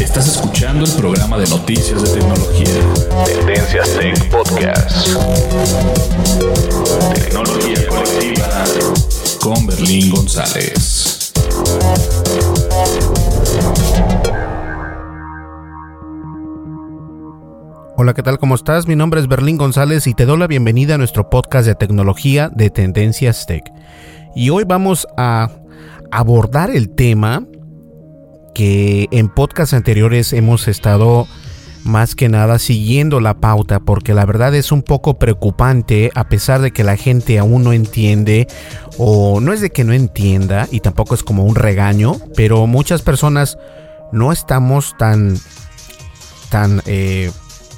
Estás 0.00 0.28
escuchando 0.28 0.84
el 0.84 0.92
programa 0.92 1.38
de 1.38 1.46
noticias 1.48 2.02
de 2.02 2.20
tecnología. 2.20 2.80
Tendencias 3.26 3.90
Tech 3.98 4.30
Podcast. 4.30 5.08
Tecnología 7.14 7.88
colectiva 7.88 8.64
con 9.40 9.66
Berlín 9.66 10.10
González. 10.10 11.32
Hola, 17.96 18.14
¿qué 18.14 18.22
tal? 18.22 18.38
¿Cómo 18.38 18.54
estás? 18.54 18.86
Mi 18.88 18.96
nombre 18.96 19.20
es 19.20 19.28
Berlín 19.28 19.58
González 19.58 20.06
y 20.06 20.14
te 20.14 20.24
doy 20.24 20.38
la 20.38 20.46
bienvenida 20.46 20.94
a 20.94 20.98
nuestro 20.98 21.28
podcast 21.30 21.66
de 21.66 21.74
tecnología 21.74 22.48
de 22.48 22.70
Tendencias 22.70 23.46
Tech. 23.46 23.64
Y 24.34 24.50
hoy 24.50 24.64
vamos 24.64 25.06
a 25.16 25.50
abordar 26.10 26.70
el 26.70 26.90
tema 26.90 27.44
que 28.54 29.08
en 29.10 29.28
podcasts 29.28 29.74
anteriores 29.74 30.32
hemos 30.32 30.68
estado 30.68 31.26
más 31.84 32.14
que 32.14 32.28
nada 32.28 32.58
siguiendo 32.58 33.20
la 33.20 33.40
pauta 33.40 33.80
porque 33.80 34.14
la 34.14 34.26
verdad 34.26 34.54
es 34.54 34.70
un 34.70 34.82
poco 34.82 35.18
preocupante 35.18 36.10
a 36.14 36.28
pesar 36.28 36.60
de 36.60 36.72
que 36.72 36.84
la 36.84 36.96
gente 36.96 37.38
aún 37.38 37.64
no 37.64 37.72
entiende 37.72 38.46
o 38.98 39.40
no 39.40 39.52
es 39.52 39.60
de 39.60 39.70
que 39.70 39.84
no 39.84 39.92
entienda 39.92 40.68
y 40.70 40.80
tampoco 40.80 41.14
es 41.14 41.22
como 41.22 41.44
un 41.44 41.54
regaño, 41.54 42.20
pero 42.36 42.66
muchas 42.66 43.02
personas 43.02 43.56
no 44.12 44.32
estamos 44.32 44.94
tan 44.98 45.38
tan 46.50 46.82
eh, 46.86 47.30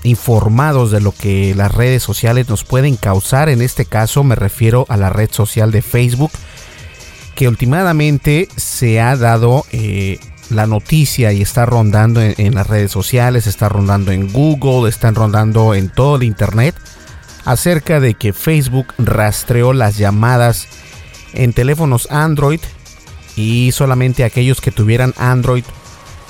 informados 0.03 0.91
de 0.91 1.00
lo 1.00 1.12
que 1.12 1.54
las 1.54 1.72
redes 1.72 2.03
sociales 2.03 2.49
nos 2.49 2.64
pueden 2.64 2.97
causar. 2.97 3.49
En 3.49 3.62
este 3.62 3.84
caso 3.84 4.25
me 4.25 4.34
refiero 4.34 4.87
a 4.88 4.97
la 4.97 5.10
red 5.10 5.31
social 5.31 5.70
de 5.70 5.82
Facebook 5.82 6.32
que 7.34 7.48
últimamente 7.48 8.48
se 8.56 9.00
ha 9.00 9.16
dado 9.16 9.65
eh, 9.72 10.19
la 10.50 10.66
noticia 10.66 11.32
y 11.32 11.43
está 11.43 11.66
rondando 11.66 12.20
en, 12.20 12.54
las 12.54 12.66
redes 12.66 12.91
sociales, 12.91 13.47
está 13.47 13.69
rondando 13.69 14.12
en 14.12 14.32
Google, 14.32 14.88
están 14.88 15.15
rondando 15.15 15.75
en 15.75 15.88
todo 15.88 16.16
el 16.16 16.25
Internet 16.25 16.75
acerca 17.44 18.00
de 18.00 18.15
que 18.15 18.32
Facebook 18.32 18.87
rastreó 18.98 19.72
las 19.72 19.97
llamadas 19.97 20.69
en 21.32 21.53
teléfonos 21.53 22.06
Android 22.10 22.60
y 23.34 23.72
solamente 23.72 24.25
aquellos 24.25 24.60
que 24.60 24.70
tuvieran 24.70 25.14
Android 25.16 25.64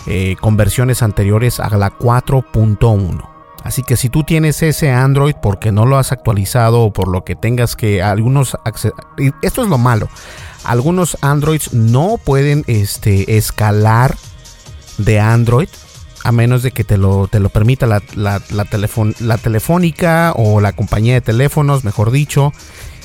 eh, 0.06 0.36
con 0.40 0.56
versiones 0.56 1.02
anteriores 1.02 1.60
a 1.60 1.76
la 1.76 1.90
4.1. 1.90 3.28
Así 3.62 3.82
que 3.82 3.96
si 3.96 4.08
tú 4.08 4.24
tienes 4.24 4.62
ese 4.62 4.90
Android 4.90 5.36
porque 5.40 5.70
no 5.70 5.86
lo 5.86 5.96
has 5.96 6.10
actualizado 6.10 6.80
o 6.80 6.92
por 6.92 7.08
lo 7.08 7.24
que 7.24 7.36
tengas 7.36 7.76
que 7.76 8.02
algunos 8.02 8.56
esto 9.42 9.62
es 9.62 9.68
lo 9.68 9.78
malo. 9.78 10.08
Algunos 10.64 11.16
Androids 11.20 11.72
no 11.72 12.18
pueden 12.22 12.64
este, 12.66 13.36
escalar 13.36 14.16
de 14.98 15.20
Android 15.20 15.68
a 16.24 16.32
menos 16.32 16.62
de 16.62 16.70
que 16.70 16.84
te 16.84 16.98
lo, 16.98 17.28
te 17.28 17.40
lo 17.40 17.48
permita 17.48 17.86
la, 17.86 18.02
la, 18.14 18.40
la, 18.50 18.66
la 19.20 19.38
telefónica 19.38 20.32
o 20.36 20.60
la 20.60 20.72
compañía 20.72 21.14
de 21.14 21.20
teléfonos, 21.20 21.84
mejor 21.84 22.10
dicho. 22.10 22.52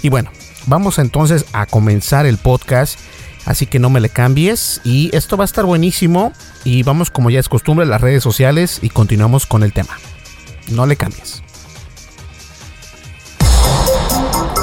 Y 0.02 0.10
bueno, 0.10 0.30
vamos 0.68 1.00
entonces 1.00 1.46
a 1.54 1.66
comenzar 1.66 2.26
el 2.26 2.38
podcast. 2.38 3.00
Así 3.46 3.66
que 3.66 3.80
no 3.80 3.90
me 3.90 4.02
le 4.02 4.10
cambies. 4.10 4.82
Y 4.84 5.10
esto 5.16 5.38
va 5.38 5.44
a 5.44 5.46
estar 5.46 5.66
buenísimo. 5.66 6.34
Y 6.64 6.84
vamos, 6.84 7.10
como 7.10 7.30
ya 7.30 7.40
es 7.40 7.50
costumbre, 7.50 7.86
a 7.86 7.90
las 7.90 8.02
redes 8.02 8.22
sociales 8.22 8.80
y 8.82 8.90
continuamos 8.90 9.46
con 9.46 9.64
el 9.64 9.74
tema. 9.74 9.98
No 10.70 10.86
le 10.86 10.98
cambies. 10.98 11.42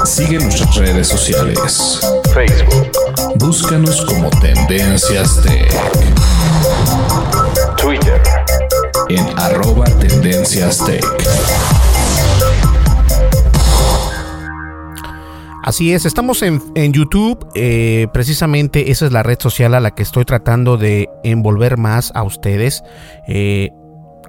Sigue 0.05 0.37
nuestras 0.37 0.75
redes 0.75 1.07
sociales. 1.07 1.99
Facebook. 2.31 2.91
Búscanos 3.37 4.05
como 4.05 4.29
Tendencias 4.29 5.41
Tech. 5.41 5.71
Twitter. 7.75 8.21
En 9.09 9.25
arroba 9.39 9.85
Tendencias 9.99 10.85
Tech. 10.85 11.03
Así 15.63 15.91
es, 15.91 16.05
estamos 16.05 16.43
en, 16.43 16.61
en 16.75 16.93
YouTube, 16.93 17.49
eh, 17.55 18.07
precisamente 18.13 18.91
esa 18.91 19.07
es 19.07 19.11
la 19.11 19.23
red 19.23 19.39
social 19.39 19.73
a 19.73 19.79
la 19.79 19.95
que 19.95 20.03
estoy 20.03 20.23
tratando 20.23 20.77
de 20.77 21.09
envolver 21.23 21.77
más 21.77 22.11
a 22.13 22.21
ustedes. 22.21 22.83
Eh, 23.27 23.71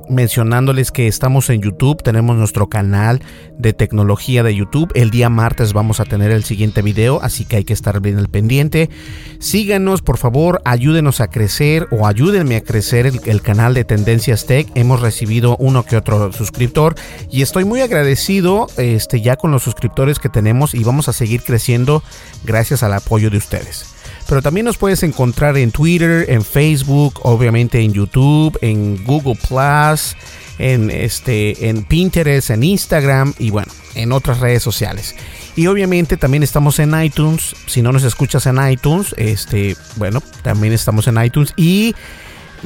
mencionándoles 0.09 0.91
que 0.91 1.07
estamos 1.07 1.51
en 1.51 1.63
YouTube, 1.63 2.03
tenemos 2.03 2.37
nuestro 2.37 2.69
canal 2.69 3.23
de 3.59 3.73
tecnología 3.73 4.43
de 4.43 4.55
YouTube. 4.55 4.91
El 4.95 5.11
día 5.11 5.29
martes 5.29 5.73
vamos 5.73 6.01
a 6.01 6.05
tener 6.05 6.31
el 6.31 6.45
siguiente 6.45 6.83
video, 6.83 7.21
así 7.23 7.45
que 7.45 7.57
hay 7.57 7.65
que 7.65 7.73
estar 7.73 8.01
bien 8.01 8.19
al 8.19 8.29
pendiente. 8.29 8.91
Síganos, 9.39 10.03
por 10.03 10.19
favor, 10.19 10.61
ayúdenos 10.65 11.21
a 11.21 11.29
crecer 11.29 11.89
o 11.91 12.07
ayúdenme 12.07 12.57
a 12.57 12.61
crecer 12.61 13.07
el, 13.07 13.43
canal 13.43 13.75
de 13.75 13.85
Tendencias 13.85 14.47
Tech. 14.47 14.69
Hemos 14.75 15.01
recibido 15.01 15.57
uno 15.59 15.85
que 15.85 15.97
otro 15.97 16.33
suscriptor 16.33 16.95
y 17.31 17.43
estoy 17.43 17.65
muy 17.65 17.81
agradecido 17.81 18.67
este, 18.77 19.21
ya 19.21 19.37
con 19.37 19.51
los 19.51 19.63
suscriptores 19.63 20.19
que 20.19 20.29
tenemos 20.29 20.75
y 20.75 20.85
vamos 20.85 21.09
a 21.09 21.13
seguir 21.13 21.43
creciendo 21.43 22.03
gracias 22.45 22.83
al 22.83 22.93
apoyo 22.93 23.31
de 23.31 23.39
ustedes. 23.39 23.96
Pero 24.29 24.43
también 24.43 24.67
nos 24.67 24.77
puedes 24.77 25.03
encontrar 25.03 25.57
en 25.57 25.71
Twitter, 25.71 26.27
en 26.29 26.45
Facebook, 26.45 27.21
obviamente 27.23 27.81
en 27.81 27.93
YouTube, 27.93 28.59
en 28.61 29.05
Google 29.05 29.39
Plus, 29.49 30.17
en 30.59 30.91
este, 30.91 31.69
en 31.69 31.85
Pinterest, 31.85 32.51
en 32.51 32.63
Instagram 32.63 33.35
y 33.39 33.51
bueno, 33.51 33.71
en 33.95 34.13
otras 34.13 34.41
redes 34.41 34.63
sociales. 34.63 35.15
Y 35.55 35.69
obviamente 35.69 36.17
también 36.17 36.43
estamos 36.43 36.79
en 36.79 37.01
iTunes. 37.01 37.55
Si 37.67 37.83
no 37.83 37.93
nos 37.93 38.05
escuchas 38.05 38.47
en 38.47 38.59
iTunes, 38.71 39.15
este, 39.17 39.77
bueno, 39.97 40.23
también 40.43 40.73
estamos 40.73 41.07
en 41.09 41.23
iTunes 41.23 41.53
y 41.57 41.95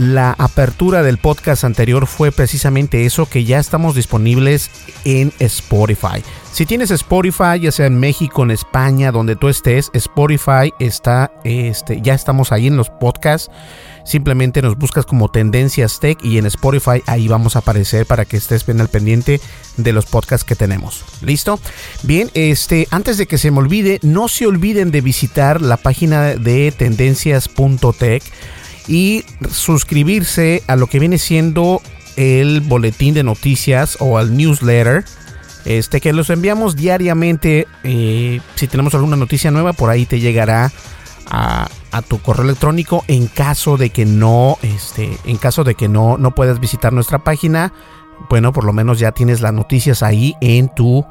la 0.01 0.35
apertura 0.39 1.03
del 1.03 1.19
podcast 1.19 1.63
anterior 1.63 2.07
fue 2.07 2.33
precisamente 2.33 3.05
eso, 3.05 3.27
que 3.27 3.45
ya 3.45 3.59
estamos 3.59 3.95
disponibles 3.95 4.71
en 5.05 5.31
Spotify. 5.41 6.23
Si 6.55 6.65
tienes 6.65 6.91
Spotify, 6.91 7.61
ya 7.61 7.71
sea 7.71 7.85
en 7.85 8.01
México, 8.01 8.43
en 8.43 8.51
España, 8.51 9.13
donde 9.13 9.37
tú 9.37 9.49
estés, 9.49 9.91
Spotify 9.93 10.73
está, 10.79 11.31
este, 11.45 12.01
ya 12.01 12.15
estamos 12.15 12.51
ahí 12.51 12.67
en 12.67 12.79
los 12.79 12.89
podcasts. 12.89 13.51
Simplemente 14.07 14.63
nos 14.63 14.79
buscas 14.79 15.05
como 15.05 15.31
Tendencias 15.31 16.01
Tech 16.01 16.19
y 16.25 16.39
en 16.39 16.47
Spotify 16.47 17.03
ahí 17.05 17.29
vamos 17.29 17.55
a 17.55 17.59
aparecer 17.59 18.07
para 18.07 18.25
que 18.25 18.39
estés 18.39 18.65
bien 18.65 18.81
al 18.81 18.89
pendiente 18.89 19.39
de 19.77 19.93
los 19.93 20.07
podcasts 20.07 20.47
que 20.47 20.57
tenemos. 20.57 21.05
¿Listo? 21.21 21.61
Bien, 22.05 22.31
este, 22.33 22.89
antes 22.91 23.19
de 23.19 23.27
que 23.27 23.37
se 23.37 23.51
me 23.51 23.59
olvide, 23.59 24.01
no 24.03 24.29
se 24.29 24.47
olviden 24.47 24.93
de 24.93 25.03
visitar 25.03 25.61
la 25.61 25.77
página 25.77 26.23
de 26.37 26.73
tendencias.tech 26.73 28.23
y 28.89 29.25
suscribirse 29.51 30.63
a 30.67 30.77
lo 30.77 30.87
que 30.87 30.99
viene 30.99 31.19
siendo 31.19 31.81
el 32.17 32.61
boletín 32.61 33.15
de 33.15 33.23
noticias 33.23 33.97
o 34.01 34.19
al 34.19 34.37
newsletter. 34.37 35.05
Este 35.65 36.01
que 36.01 36.13
los 36.13 36.31
enviamos 36.31 36.77
diariamente. 36.77 37.67
Eh, 37.85 38.41
si 38.55 38.67
tenemos 38.67 38.95
alguna 38.95 39.17
noticia 39.17 39.51
nueva, 39.51 39.73
por 39.73 39.91
ahí 39.91 40.07
te 40.07 40.21
llegará 40.21 40.73
a, 41.31 41.69
tu 42.09 42.21
correo 42.21 42.45
electrónico. 42.45 43.05
En 43.09 43.27
caso 43.27 43.77
de 43.77 43.91
que 43.91 44.07
no, 44.07 44.59
este, 44.63 45.17
en 45.25 45.37
caso 45.37 45.65
de 45.65 45.75
que 45.75 45.89
no, 45.89 46.19
no 46.19 46.35
puedas 46.35 46.61
visitar 46.61 46.93
nuestra 46.93 47.19
página, 47.21 47.73
bueno, 48.29 48.53
por 48.53 48.65
lo 48.65 48.73
menos 48.73 48.99
ya 48.99 49.13
tienes 49.13 49.41
las 49.41 49.53
noticias 49.53 50.03
ahí 50.03 50.35
en 50.41 50.69
tu 50.75 51.05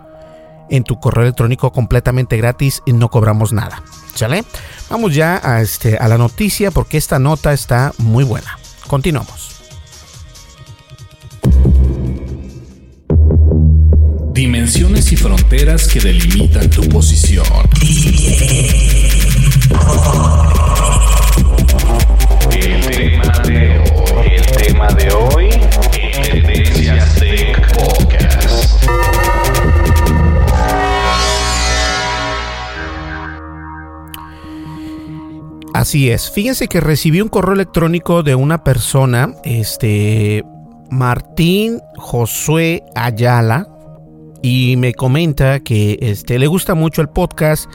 en 0.69 0.83
tu 0.83 0.99
correo 0.99 1.23
electrónico 1.23 1.71
completamente 1.71 2.37
gratis 2.37 2.81
y 2.85 2.93
no 2.93 3.09
cobramos 3.09 3.53
nada. 3.53 3.83
¿Sale? 4.15 4.43
Vamos 4.89 5.15
ya 5.15 5.39
a, 5.43 5.61
este, 5.61 5.97
a 5.97 6.07
la 6.07 6.17
noticia 6.17 6.71
porque 6.71 6.97
esta 6.97 7.19
nota 7.19 7.53
está 7.53 7.93
muy 7.97 8.23
buena. 8.23 8.57
Continuamos. 8.87 9.49
Dimensiones 14.33 15.11
y 15.11 15.17
fronteras 15.17 15.87
que 15.87 15.99
delimitan 15.99 16.69
tu 16.69 16.87
posición. 16.87 17.45
El 22.51 22.85
tema 22.89 23.39
de 23.43 23.79
hoy, 23.79 24.35
el 24.35 24.45
tema 24.45 24.87
de 24.93 25.11
hoy, 25.11 25.49
Tendencias 26.23 27.15
Tech 27.15 27.98
Así 35.79 36.09
es. 36.09 36.29
Fíjense 36.29 36.67
que 36.67 36.81
recibí 36.81 37.21
un 37.21 37.29
correo 37.29 37.53
electrónico 37.53 38.21
de 38.21 38.35
una 38.35 38.65
persona, 38.65 39.33
este 39.45 40.43
Martín 40.91 41.79
Josué 41.95 42.83
Ayala, 42.95 43.65
y 44.41 44.75
me 44.75 44.93
comenta 44.93 45.61
que 45.61 45.97
este, 46.01 46.37
le 46.37 46.47
gusta 46.47 46.75
mucho 46.75 47.01
el 47.01 47.07
podcast, 47.07 47.71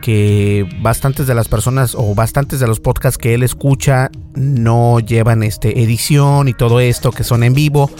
que 0.00 0.64
bastantes 0.80 1.26
de 1.26 1.34
las 1.34 1.48
personas 1.48 1.96
o 1.96 2.14
bastantes 2.14 2.60
de 2.60 2.68
los 2.68 2.78
podcasts 2.78 3.18
que 3.18 3.34
él 3.34 3.42
escucha 3.42 4.12
no 4.36 5.00
llevan 5.00 5.42
este, 5.42 5.82
edición 5.82 6.46
y 6.46 6.54
todo 6.54 6.78
esto, 6.78 7.10
que 7.10 7.24
son 7.24 7.42
en 7.42 7.54
vivo. 7.54 7.90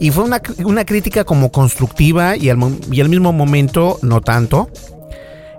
Y 0.00 0.10
fue 0.10 0.24
una, 0.24 0.84
crítica 0.84 1.24
como 1.24 1.50
constructiva 1.50 2.36
y 2.36 2.50
al, 2.50 2.58
y 2.90 3.00
al 3.00 3.08
mismo 3.08 3.32
momento 3.32 3.98
no 4.02 4.20
tanto. 4.20 4.68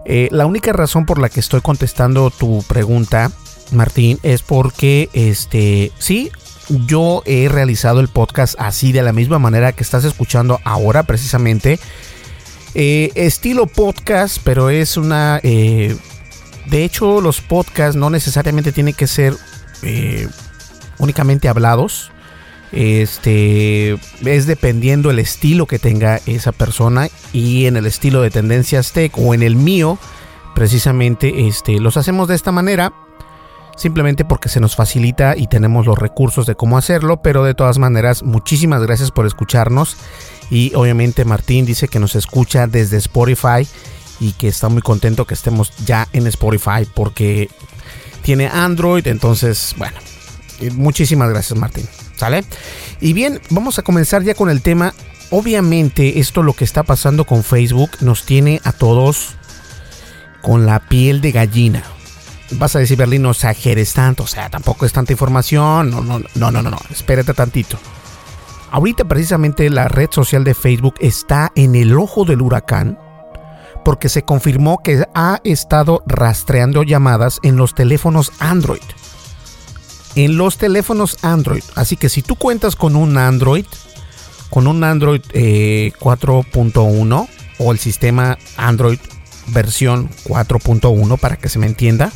Eh, 0.05 0.27
la 0.31 0.45
única 0.45 0.73
razón 0.73 1.05
por 1.05 1.19
la 1.19 1.29
que 1.29 1.39
estoy 1.39 1.61
contestando 1.61 2.29
tu 2.29 2.63
pregunta, 2.67 3.31
Martín, 3.71 4.19
es 4.23 4.41
porque 4.41 5.09
este 5.13 5.91
sí, 5.97 6.31
yo 6.85 7.23
he 7.25 7.47
realizado 7.50 8.00
el 8.00 8.07
podcast 8.07 8.55
así 8.57 8.91
de 8.91 9.01
la 9.01 9.13
misma 9.13 9.39
manera 9.39 9.71
que 9.71 9.83
estás 9.83 10.03
escuchando 10.03 10.59
ahora 10.63 11.03
precisamente. 11.03 11.79
Eh, 12.75 13.11
estilo 13.15 13.67
podcast, 13.67 14.39
pero 14.44 14.69
es 14.69 14.97
una... 14.97 15.39
Eh, 15.44 15.95
de 16.65 16.83
hecho, 16.83 17.21
los 17.21 17.41
podcasts 17.41 17.95
no 17.95 18.09
necesariamente 18.09 18.71
tienen 18.71 18.94
que 18.94 19.07
ser 19.07 19.35
únicamente 20.97 21.50
hablados. 21.50 22.12
Este 22.73 23.99
es 24.25 24.47
dependiendo 24.47 25.11
el 25.11 25.19
estilo 25.19 25.67
que 25.67 25.77
tenga 25.77 26.19
esa 26.25 26.51
persona 26.51 27.07
y 27.31 27.67
en 27.67 27.77
el 27.77 27.85
estilo 27.85 28.21
de 28.21 28.31
tendencias 28.31 28.93
tech 28.93 29.15
o 29.17 29.35
en 29.35 29.43
el 29.43 29.55
mío, 29.55 29.99
precisamente 30.55 31.47
este 31.47 31.79
los 31.79 31.97
hacemos 31.97 32.27
de 32.27 32.35
esta 32.35 32.51
manera 32.51 32.91
simplemente 33.75 34.25
porque 34.25 34.49
se 34.49 34.59
nos 34.59 34.75
facilita 34.75 35.37
y 35.37 35.47
tenemos 35.47 35.85
los 35.85 35.97
recursos 35.97 36.47
de 36.47 36.55
cómo 36.55 36.77
hacerlo, 36.77 37.21
pero 37.21 37.43
de 37.43 37.53
todas 37.53 37.77
maneras 37.77 38.23
muchísimas 38.23 38.81
gracias 38.81 39.11
por 39.11 39.27
escucharnos 39.27 39.97
y 40.49 40.73
obviamente 40.73 41.25
Martín 41.25 41.65
dice 41.65 41.87
que 41.87 41.99
nos 41.99 42.15
escucha 42.15 42.65
desde 42.65 42.97
Spotify 42.97 43.67
y 44.19 44.31
que 44.33 44.47
está 44.47 44.69
muy 44.69 44.81
contento 44.81 45.25
que 45.25 45.35
estemos 45.35 45.71
ya 45.85 46.07
en 46.11 46.25
Spotify 46.25 46.87
porque 46.91 47.49
tiene 48.23 48.47
Android, 48.47 49.05
entonces 49.05 49.75
bueno, 49.77 49.97
muchísimas 50.73 51.29
gracias 51.29 51.59
Martín. 51.59 51.87
¿Sale? 52.15 52.44
Y 53.01 53.13
bien, 53.13 53.42
vamos 53.50 53.80
a 53.80 53.81
comenzar 53.81 54.24
ya 54.24 54.36
con 54.36 54.50
el 54.50 54.62
tema. 54.62 54.94
Obviamente 55.31 56.19
esto 56.19 56.44
lo 56.44 56.54
que 56.54 56.63
está 56.63 56.83
pasando 56.83 57.25
con 57.25 57.44
Facebook 57.44 57.92
nos 58.01 58.24
tiene 58.25 58.62
a 58.63 58.71
todos 58.71 59.36
con 60.42 60.65
la 60.65 60.80
piel 60.80 61.21
de 61.21 61.31
gallina. 61.31 61.83
Vas 62.51 62.75
a 62.75 62.80
decir, 62.80 62.98
Berlín, 62.98 63.24
no 63.24 63.31
exageres 63.31 63.94
tanto, 63.94 64.24
o 64.24 64.27
sea, 64.27 64.50
tampoco 64.50 64.86
es 64.86 64.94
tanta 64.94 65.12
información. 65.12 65.89
No, 65.89 66.01
no, 66.01 66.19
no, 66.19 66.51
no, 66.51 66.62
no, 66.62 66.69
no, 66.69 66.77
espérate 66.92 67.33
tantito. 67.33 67.80
Ahorita 68.69 69.06
precisamente 69.06 69.69
la 69.69 69.88
red 69.88 70.10
social 70.12 70.44
de 70.44 70.54
Facebook 70.54 70.95
está 71.00 71.51
en 71.56 71.75
el 71.75 71.98
ojo 71.98 72.25
del 72.25 72.42
huracán 72.42 73.00
porque 73.83 74.10
se 74.10 74.24
confirmó 74.24 74.81
que 74.83 75.06
ha 75.13 75.42
estado 75.44 76.04
rastreando 76.07 76.83
llamadas 76.83 77.39
en 77.44 77.56
los 77.56 77.75
teléfonos 77.75 78.31
Android 78.39 78.81
en 80.15 80.38
los 80.38 80.57
teléfonos 80.57 81.18
Android. 81.24 81.63
Así 81.75 81.98
que 81.98 82.10
si 82.10 82.21
tú 82.21 82.36
cuentas 82.36 82.75
con 82.75 82.95
un 82.95 83.18
Android, 83.18 83.65
con 84.50 84.68
un 84.68 84.83
Android 84.83 85.21
4.1 85.21 87.24
eh, 87.24 87.27
o 87.60 87.71
el 87.71 87.80
sistema 87.80 88.38
Android 88.57 89.00
versión 89.48 90.10
4.1 90.25 91.19
para 91.19 91.38
que 91.38 91.50
se 91.50 91.60
me 91.60 91.65
entienda, 91.65 92.12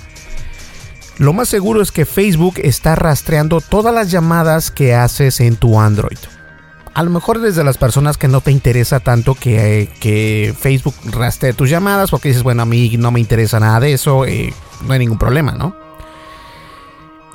lo 1.18 1.34
más 1.34 1.50
seguro 1.50 1.82
es 1.82 1.92
que 1.92 2.06
Facebook 2.06 2.56
está 2.58 2.96
rastreando 2.96 3.60
todas 3.60 3.94
las 3.94 4.12
llamadas 4.12 4.70
que 4.70 4.94
haces 4.94 5.40
en 5.40 5.56
tu 5.56 5.80
Android. 5.80 6.18
A 6.94 7.04
lo 7.04 7.12
mejor 7.12 7.40
desde 7.40 7.64
las 7.64 7.78
personas 7.78 8.18
que 8.18 8.28
no 8.28 8.42
te 8.42 8.52
interesa 8.52 9.00
tanto 9.00 9.36
que, 9.36 10.54
Facebook 10.60 10.96
rastree 11.06 11.54
tus 11.54 11.70
llamadas 11.70 12.10
porque 12.10 12.30
dices, 12.30 12.44
bueno, 12.44 12.64
a 12.64 12.66
mí 12.66 12.98
no 12.98 13.12
me 13.12 13.20
interesa 13.20 13.60
nada 13.60 13.80
de 13.80 13.94
eso, 13.94 14.26
eh, 14.26 14.52
no 14.86 14.94
hay 14.94 15.00
ningún 15.00 15.20
problema, 15.20 15.52
¿no? 15.52 15.87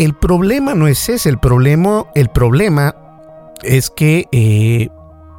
El 0.02 0.14
problema 0.14 0.74
no 0.74 0.88
es 0.88 1.08
ese, 1.08 1.28
el 1.28 1.38
problema, 1.38 2.06
el 2.16 2.28
problema 2.28 2.96
es 3.62 3.88
que 3.88 4.26
eh, 4.32 4.88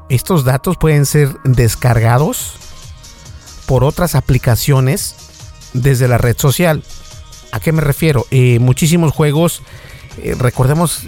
estos 0.08 0.46
datos 0.46 0.78
pueden 0.78 1.06
ser 1.06 1.36
descargados 1.44 2.54
por 3.66 3.84
otras 3.84 4.16
aplicaciones 4.16 5.18
desde 5.74 6.08
la 6.08 6.18
red 6.18 6.38
social. 6.38 6.82
¿A 7.52 7.60
qué 7.60 7.74
me 7.74 7.82
refiero? 7.82 8.26
Eh, 8.32 8.60
muchísimos 8.60 9.12
juegos, 9.12 9.64
eh, 10.20 10.34
recordemos, 10.40 11.02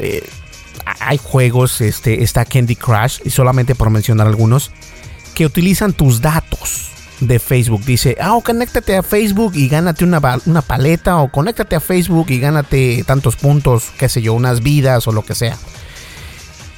hay 1.00 1.17
juegos, 1.17 1.79
este, 1.79 2.24
está 2.24 2.43
Candy 2.43 2.75
Crush, 2.75 3.21
y 3.24 3.29
solamente 3.29 3.74
por 3.74 3.89
mencionar 3.89 4.27
algunos, 4.27 4.69
que 5.33 5.45
utilizan 5.45 5.93
tus 5.93 6.19
datos 6.19 6.91
de 7.19 7.39
Facebook. 7.39 7.84
Dice, 7.86 8.17
ah, 8.19 8.38
conéctate 8.43 8.98
a 8.98 9.03
Facebook 9.03 9.53
y 9.55 9.67
gánate 9.67 10.03
una, 10.03 10.22
una 10.45 10.62
paleta 10.62 11.17
o 11.17 11.31
conéctate 11.31 11.75
a 11.75 11.79
Facebook 11.79 12.27
y 12.29 12.39
gánate 12.39 13.03
tantos 13.05 13.36
puntos, 13.36 13.91
qué 13.98 14.10
sé 14.10 14.22
yo, 14.22 14.34
unas 14.34 14.62
vidas 14.62 15.07
o 15.07 15.12
lo 15.12 15.24
que 15.24 15.36
sea. 15.36 15.57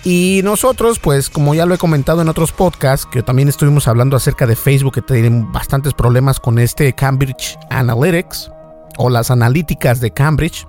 Y 0.04 0.42
nosotros, 0.44 1.00
pues 1.00 1.30
como 1.30 1.54
ya 1.54 1.66
lo 1.66 1.76
he 1.76 1.78
comentado 1.78 2.22
en 2.22 2.30
otros 2.30 2.52
podcasts, 2.52 3.06
que 3.12 3.24
también 3.24 3.50
estuvimos 3.50 3.88
hablando 3.88 4.16
acerca 4.16 4.48
de 4.48 4.56
Facebook, 4.56 4.94
que 4.94 5.02
tienen 5.02 5.52
bastantes 5.52 5.94
problemas 5.94 6.40
con 6.40 6.60
este 6.60 6.94
Cambridge 6.94 7.58
Analytics 7.70 8.52
o 8.98 9.10
las 9.10 9.32
analíticas 9.32 10.00
de 10.00 10.12
Cambridge. 10.12 10.66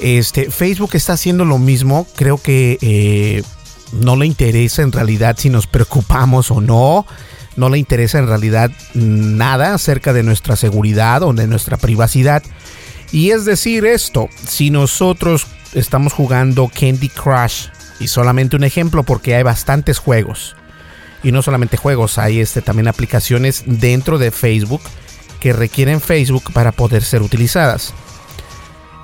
Este, 0.00 0.50
Facebook 0.50 0.90
está 0.94 1.12
haciendo 1.12 1.44
lo 1.44 1.58
mismo, 1.58 2.06
creo 2.16 2.38
que 2.38 2.78
eh, 2.80 3.42
no 3.92 4.16
le 4.16 4.26
interesa 4.26 4.82
en 4.82 4.90
realidad 4.90 5.36
si 5.38 5.50
nos 5.50 5.66
preocupamos 5.66 6.50
o 6.50 6.60
no 6.60 7.06
no 7.56 7.68
le 7.68 7.78
interesa 7.78 8.18
en 8.18 8.26
realidad 8.26 8.70
nada 8.94 9.74
acerca 9.74 10.12
de 10.12 10.22
nuestra 10.22 10.56
seguridad 10.56 11.22
o 11.22 11.32
de 11.32 11.46
nuestra 11.46 11.76
privacidad. 11.76 12.42
Y 13.10 13.30
es 13.30 13.44
decir 13.44 13.84
esto, 13.84 14.28
si 14.46 14.70
nosotros 14.70 15.46
estamos 15.74 16.12
jugando 16.12 16.68
Candy 16.68 17.08
Crush, 17.08 17.66
y 18.00 18.08
solamente 18.08 18.56
un 18.56 18.64
ejemplo 18.64 19.02
porque 19.02 19.34
hay 19.34 19.42
bastantes 19.42 19.98
juegos, 19.98 20.56
y 21.22 21.30
no 21.30 21.42
solamente 21.42 21.76
juegos, 21.76 22.18
hay 22.18 22.40
este, 22.40 22.62
también 22.62 22.88
aplicaciones 22.88 23.62
dentro 23.66 24.18
de 24.18 24.30
Facebook 24.30 24.82
que 25.40 25.52
requieren 25.52 26.00
Facebook 26.00 26.52
para 26.52 26.72
poder 26.72 27.02
ser 27.02 27.22
utilizadas. 27.22 27.92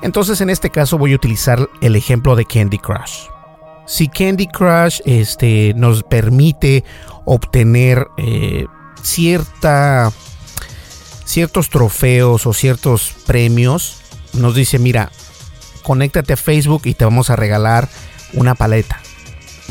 Entonces 0.02 0.40
en 0.40 0.50
este 0.50 0.70
caso 0.70 0.96
voy 0.98 1.12
a 1.12 1.16
utilizar 1.16 1.68
el 1.80 1.96
ejemplo 1.96 2.36
de 2.36 2.44
Candy 2.44 2.78
Crush. 2.78 3.26
Si 3.86 4.08
Candy 4.08 4.46
Crush 4.46 5.00
este, 5.04 5.72
nos 5.74 6.02
permite 6.02 6.84
obtener 7.28 8.08
eh, 8.16 8.66
cierta, 9.02 10.10
ciertos 11.24 11.68
trofeos 11.68 12.46
o 12.46 12.54
ciertos 12.54 13.12
premios, 13.26 14.00
nos 14.32 14.54
dice, 14.54 14.78
mira, 14.78 15.12
conéctate 15.82 16.32
a 16.32 16.36
Facebook 16.36 16.82
y 16.84 16.94
te 16.94 17.04
vamos 17.04 17.28
a 17.28 17.36
regalar 17.36 17.88
una 18.32 18.54
paleta 18.54 19.00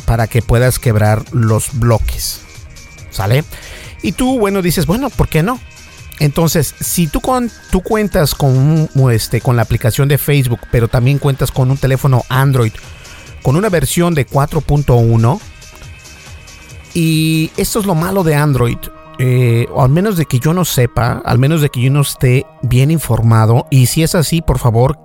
para 0.05 0.27
que 0.27 0.43
puedas 0.43 0.77
quebrar 0.77 1.25
los 1.31 1.79
bloques. 1.79 2.41
¿Sale? 3.09 3.43
Y 4.03 4.11
tú, 4.11 4.37
bueno, 4.37 4.61
dices, 4.61 4.85
bueno, 4.85 5.09
¿por 5.09 5.27
qué 5.27 5.41
no? 5.41 5.59
Entonces, 6.19 6.75
si 6.79 7.07
tú, 7.07 7.21
con, 7.21 7.51
tú 7.71 7.81
cuentas 7.81 8.35
con, 8.35 8.87
este, 9.11 9.41
con 9.41 9.55
la 9.55 9.63
aplicación 9.63 10.07
de 10.07 10.19
Facebook, 10.19 10.59
pero 10.71 10.87
también 10.87 11.17
cuentas 11.17 11.51
con 11.51 11.71
un 11.71 11.77
teléfono 11.77 12.23
Android 12.29 12.73
con 13.41 13.55
una 13.55 13.69
versión 13.69 14.13
de 14.13 14.27
4.1, 14.27 15.39
y 16.93 17.51
esto 17.57 17.79
es 17.79 17.85
lo 17.85 17.95
malo 17.95 18.23
de 18.23 18.35
Android, 18.35 18.77
eh, 19.19 19.67
al 19.77 19.89
menos 19.89 20.17
de 20.17 20.25
que 20.25 20.39
yo 20.39 20.53
no 20.53 20.65
sepa, 20.65 21.21
al 21.25 21.39
menos 21.39 21.61
de 21.61 21.69
que 21.69 21.81
yo 21.81 21.91
no 21.91 22.01
esté 22.01 22.45
bien 22.61 22.91
informado, 22.91 23.67
y 23.69 23.87
si 23.87 24.03
es 24.03 24.15
así, 24.15 24.41
por 24.41 24.59
favor, 24.59 24.99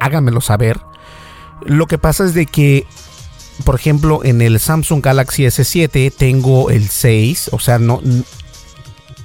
háganmelo 0.00 0.40
saber. 0.40 0.80
Lo 1.64 1.86
que 1.86 1.98
pasa 1.98 2.24
es 2.24 2.34
de 2.34 2.46
que, 2.46 2.86
por 3.64 3.74
ejemplo, 3.74 4.24
en 4.24 4.42
el 4.42 4.58
Samsung 4.60 5.02
Galaxy 5.02 5.44
S7 5.44 6.12
tengo 6.16 6.70
el 6.70 6.88
6, 6.88 7.50
o 7.52 7.58
sea, 7.58 7.78
no, 7.78 8.00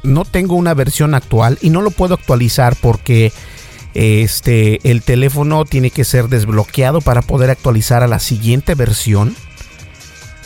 no 0.03 0.25
tengo 0.25 0.55
una 0.55 0.73
versión 0.73 1.15
actual 1.15 1.57
y 1.61 1.69
no 1.69 1.81
lo 1.81 1.91
puedo 1.91 2.13
actualizar 2.13 2.75
porque 2.81 3.31
este 3.93 4.87
el 4.89 5.01
teléfono 5.01 5.65
tiene 5.65 5.89
que 5.89 6.05
ser 6.05 6.27
desbloqueado 6.27 7.01
para 7.01 7.21
poder 7.21 7.49
actualizar 7.49 8.03
a 8.03 8.07
la 8.07 8.19
siguiente 8.19 8.75
versión. 8.75 9.35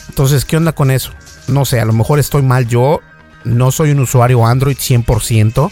Entonces, 0.08 0.44
¿qué 0.44 0.56
onda 0.56 0.72
con 0.72 0.90
eso? 0.90 1.12
No 1.48 1.64
sé, 1.64 1.80
a 1.80 1.84
lo 1.84 1.92
mejor 1.92 2.18
estoy 2.18 2.42
mal 2.42 2.66
yo, 2.66 3.00
no 3.44 3.70
soy 3.70 3.90
un 3.90 4.00
usuario 4.00 4.46
Android 4.46 4.76
100%, 4.76 5.70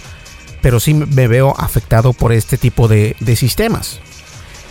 pero 0.61 0.81
sí 0.81 0.95
me 0.95 1.27
veo 1.27 1.55
afectado 1.59 2.13
por 2.13 2.33
este 2.33 2.57
tipo 2.57 2.89
de, 2.89 3.17
sistemas. 3.37 4.01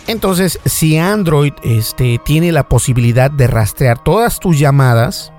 Entonces, 0.06 0.58
si 0.64 0.98
Android 0.98 1.52
este, 1.62 2.18
tiene 2.24 2.50
la 2.50 2.68
posibilidad 2.68 3.30
de 3.30 3.46
rastrear 3.46 4.02
todas 4.02 4.40
tus 4.40 4.58
llamadas, 4.58 5.32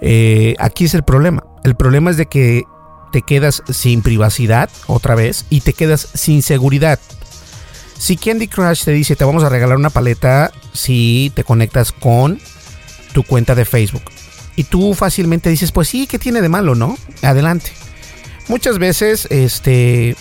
eh, 0.00 0.54
aquí 0.58 0.84
es 0.84 0.94
el 0.94 1.02
problema. 1.02 1.44
El 1.64 1.74
problema 1.74 2.10
es 2.10 2.16
de 2.16 2.26
que 2.26 2.64
te 3.12 3.22
quedas 3.22 3.62
sin 3.70 4.02
privacidad 4.02 4.68
otra 4.86 5.14
vez 5.14 5.46
y 5.50 5.62
te 5.62 5.72
quedas 5.72 6.08
sin 6.14 6.42
seguridad. 6.42 6.98
Si 7.98 8.16
Candy 8.16 8.46
Crush 8.46 8.84
te 8.84 8.92
dice 8.92 9.16
te 9.16 9.24
vamos 9.24 9.42
a 9.42 9.48
regalar 9.48 9.76
una 9.76 9.90
paleta 9.90 10.52
si 10.72 11.32
te 11.34 11.42
conectas 11.42 11.90
con 11.90 12.38
tu 13.12 13.24
cuenta 13.24 13.54
de 13.54 13.64
Facebook. 13.64 14.04
Y 14.58 14.64
tú 14.64 14.92
fácilmente 14.92 15.50
dices, 15.50 15.70
pues 15.70 15.86
sí, 15.86 16.08
¿qué 16.08 16.18
tiene 16.18 16.40
de 16.40 16.48
malo, 16.48 16.74
no? 16.74 16.98
Adelante. 17.22 17.70
Muchas 18.48 18.80
veces, 18.80 19.28
este, 19.30 20.16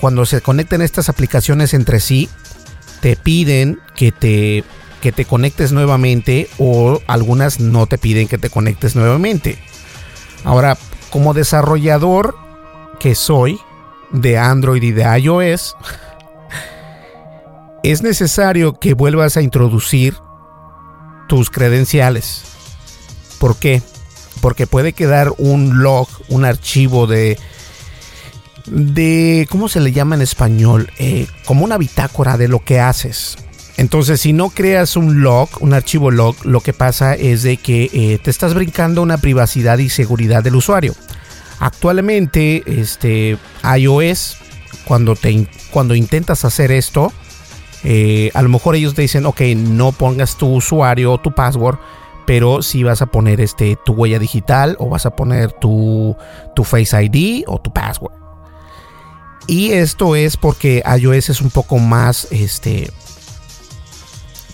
cuando 0.00 0.26
se 0.26 0.40
conectan 0.40 0.82
estas 0.82 1.08
aplicaciones 1.08 1.72
entre 1.72 2.00
sí, 2.00 2.28
te 3.00 3.14
piden 3.14 3.78
que 3.94 4.10
te, 4.10 4.64
que 5.00 5.12
te 5.12 5.24
conectes 5.24 5.70
nuevamente 5.70 6.48
o 6.58 7.00
algunas 7.06 7.60
no 7.60 7.86
te 7.86 7.96
piden 7.96 8.26
que 8.26 8.38
te 8.38 8.50
conectes 8.50 8.96
nuevamente. 8.96 9.56
Ahora, 10.42 10.76
como 11.10 11.32
desarrollador 11.32 12.36
que 12.98 13.14
soy 13.14 13.60
de 14.10 14.36
Android 14.36 14.82
y 14.82 14.90
de 14.90 15.20
iOS, 15.20 15.76
es 17.84 18.02
necesario 18.02 18.80
que 18.80 18.94
vuelvas 18.94 19.36
a 19.36 19.42
introducir 19.42 20.16
tus 21.28 21.50
credenciales. 21.50 22.55
¿Por 23.38 23.56
qué? 23.56 23.82
Porque 24.40 24.66
puede 24.66 24.92
quedar 24.92 25.32
un 25.38 25.82
log, 25.82 26.08
un 26.28 26.44
archivo 26.44 27.06
de 27.06 27.38
de 28.66 29.46
¿cómo 29.48 29.68
se 29.68 29.80
le 29.80 29.92
llama 29.92 30.16
en 30.16 30.22
español? 30.22 30.90
Eh, 30.98 31.26
como 31.44 31.64
una 31.64 31.78
bitácora 31.78 32.36
de 32.36 32.48
lo 32.48 32.64
que 32.64 32.80
haces. 32.80 33.36
Entonces, 33.76 34.20
si 34.22 34.32
no 34.32 34.50
creas 34.50 34.96
un 34.96 35.22
log, 35.22 35.48
un 35.60 35.74
archivo 35.74 36.10
log, 36.10 36.34
lo 36.44 36.60
que 36.60 36.72
pasa 36.72 37.14
es 37.14 37.42
de 37.42 37.58
que 37.58 37.90
eh, 37.92 38.18
te 38.22 38.30
estás 38.30 38.54
brincando 38.54 39.02
una 39.02 39.18
privacidad 39.18 39.78
y 39.78 39.90
seguridad 39.90 40.42
del 40.42 40.56
usuario. 40.56 40.94
Actualmente, 41.58 42.62
este 42.66 43.38
iOS, 43.76 44.38
cuando, 44.84 45.14
te, 45.14 45.46
cuando 45.70 45.94
intentas 45.94 46.44
hacer 46.44 46.72
esto, 46.72 47.12
eh, 47.84 48.30
a 48.34 48.42
lo 48.42 48.48
mejor 48.48 48.76
ellos 48.76 48.94
te 48.94 49.02
dicen, 49.02 49.26
ok, 49.26 49.42
no 49.56 49.92
pongas 49.92 50.38
tu 50.38 50.48
usuario 50.48 51.12
o 51.12 51.20
tu 51.20 51.34
password, 51.34 51.78
pero 52.26 52.62
si 52.62 52.82
vas 52.82 53.02
a 53.02 53.06
poner 53.06 53.40
este, 53.40 53.78
tu 53.84 53.92
huella 53.92 54.18
digital 54.18 54.76
o 54.78 54.88
vas 54.88 55.06
a 55.06 55.14
poner 55.16 55.52
tu, 55.52 56.16
tu 56.54 56.64
Face 56.64 57.02
ID 57.02 57.44
o 57.46 57.60
tu 57.60 57.72
password. 57.72 58.12
Y 59.46 59.70
esto 59.70 60.16
es 60.16 60.36
porque 60.36 60.82
iOS 60.84 61.30
es 61.30 61.40
un 61.40 61.50
poco 61.50 61.78
más 61.78 62.26
este, 62.32 62.90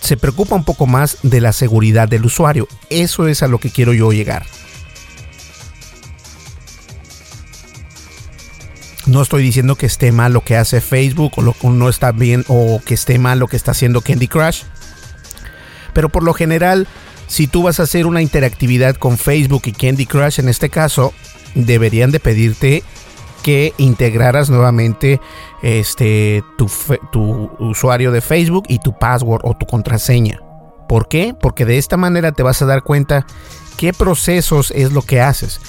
se 0.03 0.17
preocupa 0.17 0.55
un 0.55 0.65
poco 0.65 0.85
más 0.85 1.17
de 1.23 1.39
la 1.39 1.53
seguridad 1.53 2.09
del 2.09 2.25
usuario. 2.25 2.67
Eso 2.89 3.27
es 3.27 3.41
a 3.41 3.47
lo 3.47 3.59
que 3.59 3.69
quiero 3.69 3.93
yo 3.93 4.11
llegar. 4.11 4.45
No 9.05 9.21
estoy 9.21 9.43
diciendo 9.43 9.75
que 9.75 9.85
esté 9.85 10.11
mal 10.11 10.33
lo 10.33 10.41
que 10.41 10.57
hace 10.57 10.81
Facebook 10.81 11.31
o 11.37 11.69
no 11.71 11.87
está 11.87 12.11
bien 12.11 12.43
o 12.49 12.81
que 12.85 12.93
esté 12.93 13.17
mal 13.17 13.39
lo 13.39 13.47
que 13.47 13.55
está 13.55 13.71
haciendo 13.71 14.01
Candy 14.01 14.27
Crush. 14.27 14.63
Pero 15.93 16.09
por 16.09 16.23
lo 16.23 16.33
general, 16.33 16.87
si 17.27 17.47
tú 17.47 17.63
vas 17.63 17.79
a 17.79 17.83
hacer 17.83 18.05
una 18.05 18.21
interactividad 18.21 18.95
con 18.95 19.17
Facebook 19.17 19.63
y 19.65 19.71
Candy 19.71 20.05
Crush 20.05 20.39
en 20.39 20.49
este 20.49 20.69
caso, 20.69 21.13
deberían 21.55 22.11
de 22.11 22.19
pedirte 22.19 22.83
que 23.43 23.73
integraras 23.77 24.49
nuevamente 24.49 25.19
este, 25.61 26.43
tu, 26.57 26.69
tu 27.11 27.51
usuario 27.59 28.11
de 28.11 28.21
Facebook 28.21 28.63
y 28.69 28.79
tu 28.79 28.97
password 28.97 29.41
o 29.43 29.55
tu 29.55 29.65
contraseña. 29.65 30.39
¿Por 30.87 31.07
qué? 31.07 31.35
Porque 31.39 31.65
de 31.65 31.77
esta 31.77 31.97
manera 31.97 32.31
te 32.31 32.43
vas 32.43 32.61
a 32.61 32.65
dar 32.65 32.83
cuenta 32.83 33.25
qué 33.77 33.93
procesos 33.93 34.71
es 34.71 34.91
lo 34.91 35.01
que 35.01 35.21
haces. 35.21 35.59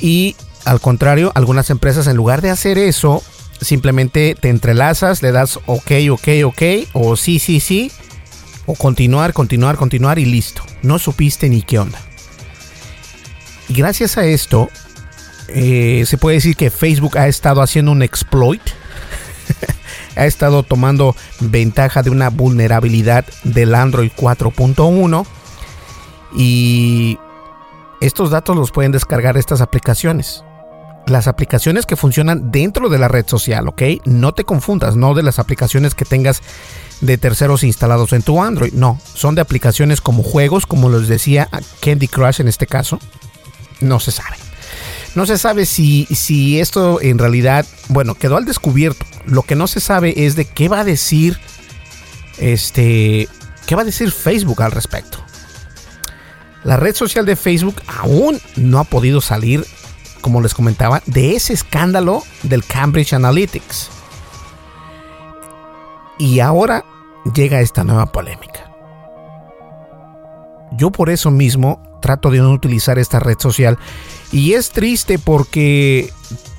Y 0.00 0.36
al 0.64 0.80
contrario, 0.80 1.32
algunas 1.34 1.70
empresas 1.70 2.06
en 2.06 2.16
lugar 2.16 2.42
de 2.42 2.50
hacer 2.50 2.78
eso, 2.78 3.22
simplemente 3.60 4.36
te 4.40 4.48
entrelazas, 4.48 5.22
le 5.22 5.32
das 5.32 5.58
ok, 5.66 5.92
ok, 6.12 6.28
ok, 6.44 6.62
o 6.92 7.16
sí, 7.16 7.38
sí, 7.38 7.60
sí, 7.60 7.90
o 8.70 8.74
continuar, 8.74 9.32
continuar, 9.32 9.76
continuar 9.76 10.18
y 10.20 10.24
listo. 10.24 10.62
No 10.82 10.98
supiste 11.00 11.48
ni 11.48 11.62
qué 11.62 11.80
onda. 11.80 12.00
Y 13.68 13.74
gracias 13.74 14.16
a 14.16 14.24
esto, 14.24 14.68
eh, 15.48 16.04
se 16.06 16.18
puede 16.18 16.36
decir 16.36 16.54
que 16.54 16.70
Facebook 16.70 17.18
ha 17.18 17.26
estado 17.26 17.62
haciendo 17.62 17.90
un 17.90 18.02
exploit. 18.02 18.62
ha 20.16 20.26
estado 20.26 20.62
tomando 20.62 21.16
ventaja 21.40 22.02
de 22.02 22.10
una 22.10 22.30
vulnerabilidad 22.30 23.24
del 23.42 23.74
Android 23.74 24.12
4.1. 24.16 25.26
Y 26.36 27.18
estos 28.00 28.30
datos 28.30 28.56
los 28.56 28.70
pueden 28.70 28.92
descargar 28.92 29.36
estas 29.36 29.60
aplicaciones. 29.60 30.44
Las 31.10 31.26
aplicaciones 31.26 31.86
que 31.86 31.96
funcionan 31.96 32.52
dentro 32.52 32.88
de 32.88 32.96
la 32.96 33.08
red 33.08 33.26
social, 33.26 33.66
¿ok? 33.66 33.82
No 34.04 34.32
te 34.32 34.44
confundas, 34.44 34.94
no 34.94 35.12
de 35.12 35.24
las 35.24 35.40
aplicaciones 35.40 35.96
que 35.96 36.04
tengas 36.04 36.40
de 37.00 37.18
terceros 37.18 37.64
instalados 37.64 38.12
en 38.12 38.22
tu 38.22 38.40
Android. 38.40 38.72
No, 38.74 39.00
son 39.12 39.34
de 39.34 39.40
aplicaciones 39.40 40.00
como 40.00 40.22
juegos, 40.22 40.66
como 40.66 40.88
les 40.88 41.08
decía 41.08 41.48
Candy 41.80 42.06
Crush 42.06 42.40
en 42.40 42.46
este 42.46 42.68
caso. 42.68 43.00
No 43.80 43.98
se 43.98 44.12
sabe. 44.12 44.36
No 45.16 45.26
se 45.26 45.36
sabe 45.36 45.66
si, 45.66 46.06
si 46.06 46.60
esto 46.60 47.00
en 47.02 47.18
realidad, 47.18 47.66
bueno, 47.88 48.14
quedó 48.14 48.36
al 48.36 48.44
descubierto. 48.44 49.04
Lo 49.26 49.42
que 49.42 49.56
no 49.56 49.66
se 49.66 49.80
sabe 49.80 50.26
es 50.26 50.36
de 50.36 50.44
qué 50.44 50.68
va 50.68 50.78
a 50.78 50.84
decir, 50.84 51.40
este, 52.38 53.28
qué 53.66 53.74
va 53.74 53.82
a 53.82 53.86
decir 53.86 54.12
Facebook 54.12 54.62
al 54.62 54.70
respecto. 54.70 55.18
La 56.62 56.76
red 56.76 56.94
social 56.94 57.26
de 57.26 57.34
Facebook 57.34 57.82
aún 57.88 58.40
no 58.54 58.78
ha 58.78 58.84
podido 58.84 59.20
salir, 59.20 59.66
como 60.20 60.40
les 60.40 60.54
comentaba, 60.54 61.02
de 61.06 61.36
ese 61.36 61.52
escándalo 61.52 62.22
del 62.42 62.64
Cambridge 62.64 63.12
Analytics. 63.12 63.90
Y 66.18 66.40
ahora 66.40 66.84
llega 67.34 67.60
esta 67.60 67.84
nueva 67.84 68.06
polémica. 68.06 68.70
Yo 70.72 70.90
por 70.90 71.10
eso 71.10 71.30
mismo 71.30 71.82
trato 72.00 72.30
de 72.30 72.38
no 72.38 72.50
utilizar 72.50 72.98
esta 72.98 73.20
red 73.20 73.38
social 73.38 73.78
y 74.32 74.52
es 74.52 74.70
triste 74.70 75.18
porque, 75.18 76.12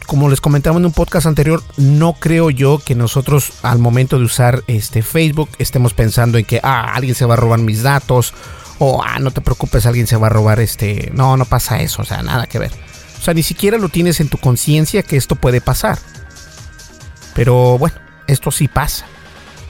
como 0.06 0.30
les 0.30 0.42
comentaba 0.42 0.78
en 0.78 0.86
un 0.86 0.92
podcast 0.92 1.26
anterior, 1.26 1.64
no 1.78 2.14
creo 2.14 2.50
yo 2.50 2.80
que 2.84 2.96
nosotros 2.96 3.54
al 3.64 3.80
momento 3.80 4.20
de 4.20 4.26
usar 4.26 4.64
este 4.68 5.02
Facebook 5.02 5.50
estemos 5.58 5.94
pensando 5.94 6.38
en 6.38 6.46
que 6.46 6.60
ah, 6.64 6.94
alguien 6.94 7.16
se 7.16 7.26
va 7.26 7.36
a 7.36 7.38
robar 7.38 7.60
mis 7.60 7.84
datos 7.84 8.34
o 8.80 9.04
ah, 9.04 9.20
no 9.20 9.32
te 9.32 9.42
preocupes, 9.42 9.86
alguien 9.86 10.08
se 10.08 10.18
va 10.18 10.28
a 10.28 10.32
robar 10.32 10.60
este. 10.60 11.12
No, 11.14 11.38
no 11.38 11.46
pasa 11.46 11.82
eso, 11.82 12.02
o 12.02 12.06
sea, 12.06 12.24
nada 12.24 12.48
que 12.48 12.60
ver. 12.60 12.72
O 13.22 13.24
sea, 13.24 13.36
ni 13.36 13.44
siquiera 13.44 13.78
lo 13.78 13.90
tienes 13.90 14.20
en 14.20 14.30
tu 14.30 14.40
conciencia 14.40 15.04
que 15.04 15.16
esto 15.16 15.36
puede 15.36 15.62
pasar. 15.62 16.00
Pero 17.36 17.78
bueno, 17.78 17.96
esto 18.28 18.50
sí 18.50 18.68
pasa. 18.68 19.06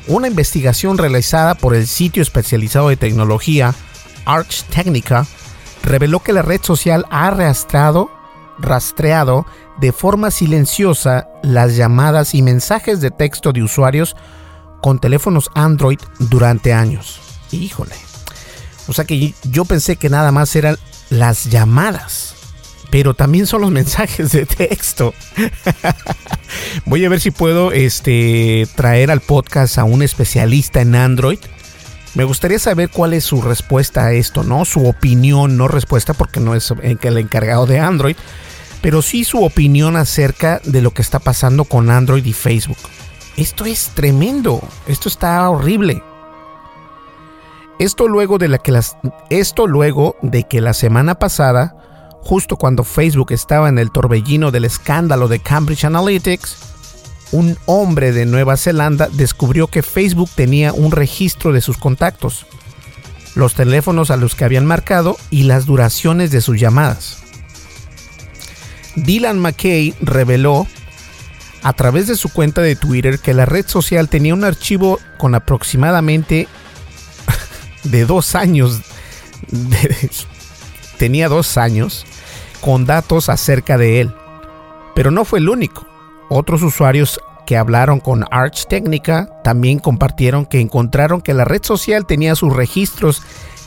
Una 0.08 0.30
investigación 0.30 0.98
realizada 0.98 1.56
por 1.56 1.76
el 1.76 1.86
sitio 1.86 2.24
especializado 2.24 2.88
de 2.88 2.96
tecnología 2.96 3.76
Arch 4.24 4.64
Technica 4.70 5.28
reveló 5.84 6.22
que 6.22 6.32
la 6.32 6.42
red 6.44 6.62
social 6.64 7.06
ha 7.12 7.30
rastreado, 7.30 8.10
rastreado 8.58 9.46
de 9.82 9.92
forma 9.92 10.32
silenciosa 10.32 11.28
las 11.44 11.76
llamadas 11.76 12.34
y 12.36 12.42
mensajes 12.42 13.02
de 13.02 13.12
texto 13.12 13.52
de 13.52 13.64
usuarios 13.64 14.16
con 14.82 15.00
teléfonos 15.00 15.50
Android 15.56 16.00
durante 16.20 16.72
años. 16.72 17.20
Híjole. 17.52 17.96
O 18.88 18.94
sea 18.94 19.04
que 19.04 19.34
yo 19.44 19.66
pensé 19.66 19.98
que 19.98 20.10
nada 20.10 20.32
más 20.32 20.56
eran 20.56 20.78
las 21.10 21.50
llamadas, 21.50 22.36
pero 22.92 23.16
también 23.16 23.48
son 23.48 23.62
los 23.62 23.72
mensajes 23.82 24.32
de 24.32 24.46
texto. 24.46 25.16
Voy 26.86 27.04
a 27.06 27.10
ver 27.10 27.20
si 27.20 27.32
puedo 27.32 27.72
este, 27.72 28.68
traer 28.76 29.10
al 29.10 29.22
podcast 29.22 29.80
a 29.80 29.84
un 29.84 30.04
especialista 30.04 30.82
en 30.82 30.94
Android 30.94 31.40
me 32.14 32.26
gustaría 32.26 32.60
saber 32.60 32.90
cuál 32.90 33.14
es 33.14 33.24
su 33.24 33.42
respuesta 33.42 34.06
a 34.06 34.12
esto, 34.12 34.44
¿no? 34.44 34.66
Su 34.66 34.86
opinión, 34.86 35.56
no 35.56 35.70
respuesta 35.70 36.14
porque 36.14 36.42
no 36.42 36.56
es 36.56 36.74
el 37.02 37.18
encargado 37.18 37.66
de 37.66 37.80
Android, 37.80 38.18
pero 38.82 39.02
sí 39.02 39.24
su 39.24 39.44
opinión 39.44 39.96
acerca 39.96 40.60
de 40.66 40.82
lo 40.82 40.92
que 40.92 41.02
está 41.02 41.20
pasando 41.20 41.64
con 41.64 41.90
Android 41.90 42.26
y 42.26 42.34
Facebook. 42.34 42.78
Esto 43.38 43.64
es 43.66 43.92
tremendo, 43.94 44.62
esto 44.88 45.08
está 45.08 45.50
horrible. 45.50 46.04
Esto 47.80 48.10
luego 48.10 48.38
de 48.38 48.60
que 48.60 48.74
las 48.74 48.98
esto 49.30 49.66
luego 49.66 50.18
de 50.22 50.44
que 50.44 50.60
la 50.60 50.74
semana 50.74 51.16
pasada, 51.16 51.76
justo 52.22 52.56
cuando 52.56 52.84
Facebook 52.84 53.32
estaba 53.32 53.70
en 53.70 53.78
el 53.78 53.92
torbellino 53.92 54.52
del 54.52 54.66
escándalo 54.66 55.28
de 55.28 55.40
Cambridge 55.40 55.86
Analytics, 55.86 56.58
un 57.32 57.58
hombre 57.66 58.12
de 58.12 58.26
Nueva 58.26 58.58
Zelanda 58.58 59.08
descubrió 59.12 59.68
que 59.68 59.82
Facebook 59.82 60.30
tenía 60.36 60.74
un 60.74 60.92
registro 60.92 61.54
de 61.54 61.62
sus 61.62 61.78
contactos, 61.78 62.46
los 63.36 63.54
teléfonos 63.54 64.12
a 64.12 64.18
los 64.18 64.36
que 64.36 64.44
habían 64.44 64.66
marcado 64.66 65.18
y 65.30 65.44
las 65.44 65.66
duraciones 65.66 66.32
de 66.32 66.42
sus 66.42 66.60
llamadas. 66.60 67.18
Dylan 68.96 69.40
McKay 69.40 69.96
reveló 70.02 70.68
a 71.64 71.74
través 71.74 72.08
de 72.08 72.16
su 72.16 72.30
cuenta 72.30 72.62
de 72.62 72.76
Twitter 72.76 73.20
que 73.20 73.34
la 73.34 73.46
red 73.46 73.66
social 73.68 74.10
tenía 74.10 74.34
un 74.34 74.44
archivo 74.44 75.00
con 75.18 75.36
aproximadamente 75.36 76.48
de 77.84 78.06
dos 78.06 78.36
años, 78.36 78.82
tenía 81.02 81.30
dos 81.30 81.58
años 81.58 82.06
con 82.60 82.86
datos 82.86 83.28
acerca 83.30 83.76
de 83.80 84.02
él. 84.02 84.14
Pero 84.94 85.10
no 85.10 85.26
fue 85.26 85.40
el 85.40 85.50
único. 85.50 85.88
Otros 86.30 86.62
usuarios 86.62 87.20
que 87.48 87.58
hablaron 87.58 88.00
con 88.00 88.24
Arch 88.30 88.68
Technica 88.68 89.42
también 89.44 89.80
compartieron 89.80 90.46
que 90.46 90.60
encontraron 90.60 91.20
que 91.22 91.34
la 91.34 91.44
red 91.44 91.64
social 91.64 92.06
tenía 92.06 92.36
sus 92.36 92.56
registros 92.56 93.24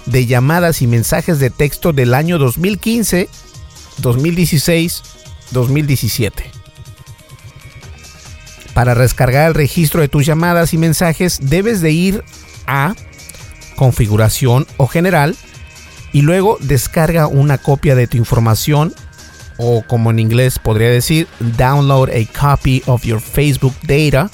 de 0.07 0.27
llamadas 0.27 0.81
y 0.81 0.87
mensajes 0.87 1.41
de 1.41 1.51
texto 1.51 1.93
del 1.93 2.15
año 2.15 2.39
2015, 2.39 3.29
2016, 3.99 5.03
2017. 5.51 6.53
Para 8.75 8.95
descargar 8.95 9.49
el 9.49 9.55
registro 9.55 10.03
de 10.03 10.09
tus 10.09 10.25
llamadas 10.25 10.73
y 10.73 10.79
mensajes 10.79 11.41
debes 11.43 11.81
de 11.81 11.91
ir 11.91 12.25
a 12.69 12.95
configuración 13.75 14.69
o 14.77 14.87
general 14.87 15.35
y 16.15 16.23
luego 16.23 16.57
descarga 16.61 17.27
una 17.27 17.59
copia 17.59 17.97
de 17.97 18.07
tu 18.07 18.17
información 18.17 18.95
o 19.59 19.83
como 19.87 20.13
en 20.13 20.21
inglés 20.21 20.61
podría 20.61 20.89
decir, 20.89 21.27
download 21.59 22.09
a 22.11 22.25
copy 22.39 22.83
of 22.87 23.03
your 23.03 23.21
Facebook 23.21 23.75
data. 23.83 24.31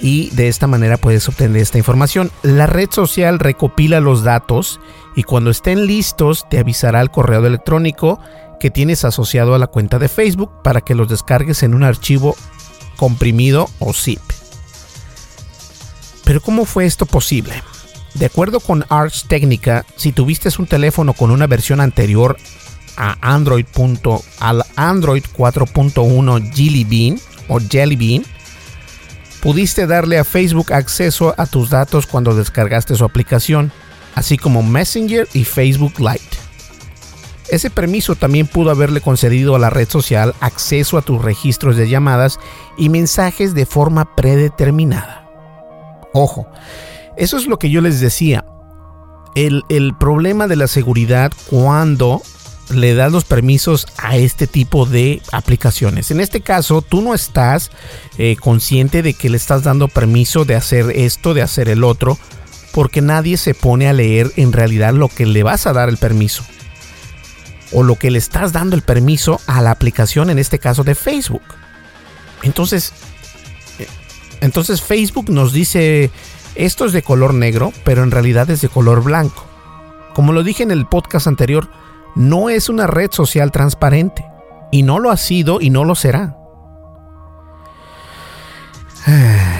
Y 0.00 0.30
de 0.30 0.48
esta 0.48 0.66
manera 0.66 0.96
puedes 0.96 1.28
obtener 1.28 1.60
esta 1.60 1.76
información. 1.76 2.30
La 2.42 2.66
red 2.66 2.88
social 2.90 3.38
recopila 3.38 4.00
los 4.00 4.24
datos 4.24 4.80
y 5.14 5.24
cuando 5.24 5.50
estén 5.50 5.86
listos 5.86 6.46
te 6.48 6.58
avisará 6.58 7.02
el 7.02 7.10
correo 7.10 7.44
electrónico 7.44 8.18
que 8.58 8.70
tienes 8.70 9.04
asociado 9.04 9.54
a 9.54 9.58
la 9.58 9.66
cuenta 9.66 9.98
de 9.98 10.08
Facebook 10.08 10.62
para 10.62 10.80
que 10.80 10.94
los 10.94 11.08
descargues 11.08 11.62
en 11.62 11.74
un 11.74 11.84
archivo 11.84 12.34
comprimido 12.96 13.68
o 13.78 13.92
zip. 13.92 14.22
Pero 16.24 16.40
¿cómo 16.40 16.64
fue 16.64 16.86
esto 16.86 17.04
posible? 17.04 17.62
De 18.14 18.26
acuerdo 18.26 18.60
con 18.60 18.84
Arch 18.88 19.26
Technica, 19.26 19.84
si 19.96 20.12
tuviste 20.12 20.48
un 20.58 20.66
teléfono 20.66 21.12
con 21.12 21.30
una 21.30 21.46
versión 21.46 21.80
anterior 21.80 22.36
a 22.96 23.16
Android. 23.20 23.66
al 24.40 24.64
Android 24.76 25.24
4.1 25.36 26.52
Jelly 26.54 26.84
Bean 26.84 27.20
o 27.48 27.58
Jelly 27.60 27.96
Bean, 27.96 28.24
pudiste 29.40 29.86
darle 29.86 30.18
a 30.18 30.24
Facebook 30.24 30.72
acceso 30.72 31.34
a 31.36 31.46
tus 31.46 31.70
datos 31.70 32.06
cuando 32.06 32.34
descargaste 32.34 32.94
su 32.94 33.04
aplicación, 33.04 33.72
así 34.14 34.36
como 34.36 34.62
Messenger 34.62 35.28
y 35.32 35.44
Facebook 35.44 35.94
Lite. 35.98 36.38
Ese 37.48 37.70
permiso 37.70 38.14
también 38.14 38.46
pudo 38.46 38.70
haberle 38.70 39.00
concedido 39.00 39.56
a 39.56 39.58
la 39.58 39.70
red 39.70 39.88
social 39.88 40.34
acceso 40.40 40.98
a 40.98 41.02
tus 41.02 41.20
registros 41.20 41.76
de 41.76 41.88
llamadas 41.88 42.38
y 42.78 42.88
mensajes 42.90 43.54
de 43.54 43.66
forma 43.66 44.14
predeterminada. 44.14 45.28
Ojo, 46.12 46.46
eso 47.20 47.36
es 47.36 47.46
lo 47.46 47.58
que 47.58 47.70
yo 47.70 47.80
les 47.82 48.00
decía. 48.00 48.44
El, 49.34 49.62
el 49.68 49.94
problema 49.94 50.48
de 50.48 50.56
la 50.56 50.66
seguridad 50.66 51.30
cuando 51.48 52.22
le 52.70 52.94
das 52.94 53.12
los 53.12 53.24
permisos 53.24 53.86
a 53.98 54.16
este 54.16 54.46
tipo 54.46 54.86
de 54.86 55.20
aplicaciones. 55.32 56.10
En 56.10 56.20
este 56.20 56.40
caso, 56.40 56.82
tú 56.82 57.02
no 57.02 57.14
estás 57.14 57.70
eh, 58.18 58.36
consciente 58.40 59.02
de 59.02 59.14
que 59.14 59.28
le 59.28 59.36
estás 59.36 59.62
dando 59.62 59.88
permiso 59.88 60.44
de 60.44 60.54
hacer 60.54 60.90
esto, 60.94 61.34
de 61.34 61.42
hacer 61.42 61.68
el 61.68 61.84
otro, 61.84 62.18
porque 62.72 63.02
nadie 63.02 63.36
se 63.36 63.54
pone 63.54 63.88
a 63.88 63.92
leer 63.92 64.32
en 64.36 64.52
realidad 64.52 64.94
lo 64.94 65.08
que 65.08 65.26
le 65.26 65.42
vas 65.42 65.66
a 65.66 65.72
dar 65.72 65.88
el 65.88 65.96
permiso. 65.96 66.42
O 67.72 67.82
lo 67.82 67.96
que 67.96 68.10
le 68.10 68.18
estás 68.18 68.52
dando 68.52 68.76
el 68.76 68.82
permiso 68.82 69.40
a 69.46 69.60
la 69.60 69.70
aplicación, 69.70 70.30
en 70.30 70.38
este 70.38 70.58
caso 70.58 70.84
de 70.84 70.94
Facebook. 70.94 71.42
Entonces, 72.42 72.92
eh, 73.78 73.86
entonces 74.40 74.80
Facebook 74.80 75.30
nos 75.30 75.52
dice, 75.52 76.10
esto 76.54 76.84
es 76.84 76.92
de 76.92 77.02
color 77.02 77.34
negro, 77.34 77.72
pero 77.84 78.02
en 78.02 78.10
realidad 78.10 78.50
es 78.50 78.60
de 78.60 78.68
color 78.68 79.02
blanco. 79.02 79.44
Como 80.14 80.32
lo 80.32 80.42
dije 80.42 80.62
en 80.62 80.70
el 80.70 80.86
podcast 80.86 81.26
anterior, 81.26 81.70
no 82.14 82.50
es 82.50 82.68
una 82.68 82.86
red 82.86 83.10
social 83.12 83.52
transparente. 83.52 84.24
Y 84.72 84.82
no 84.82 84.98
lo 84.98 85.10
ha 85.10 85.16
sido 85.16 85.60
y 85.60 85.70
no 85.70 85.84
lo 85.84 85.94
será. 85.94 86.36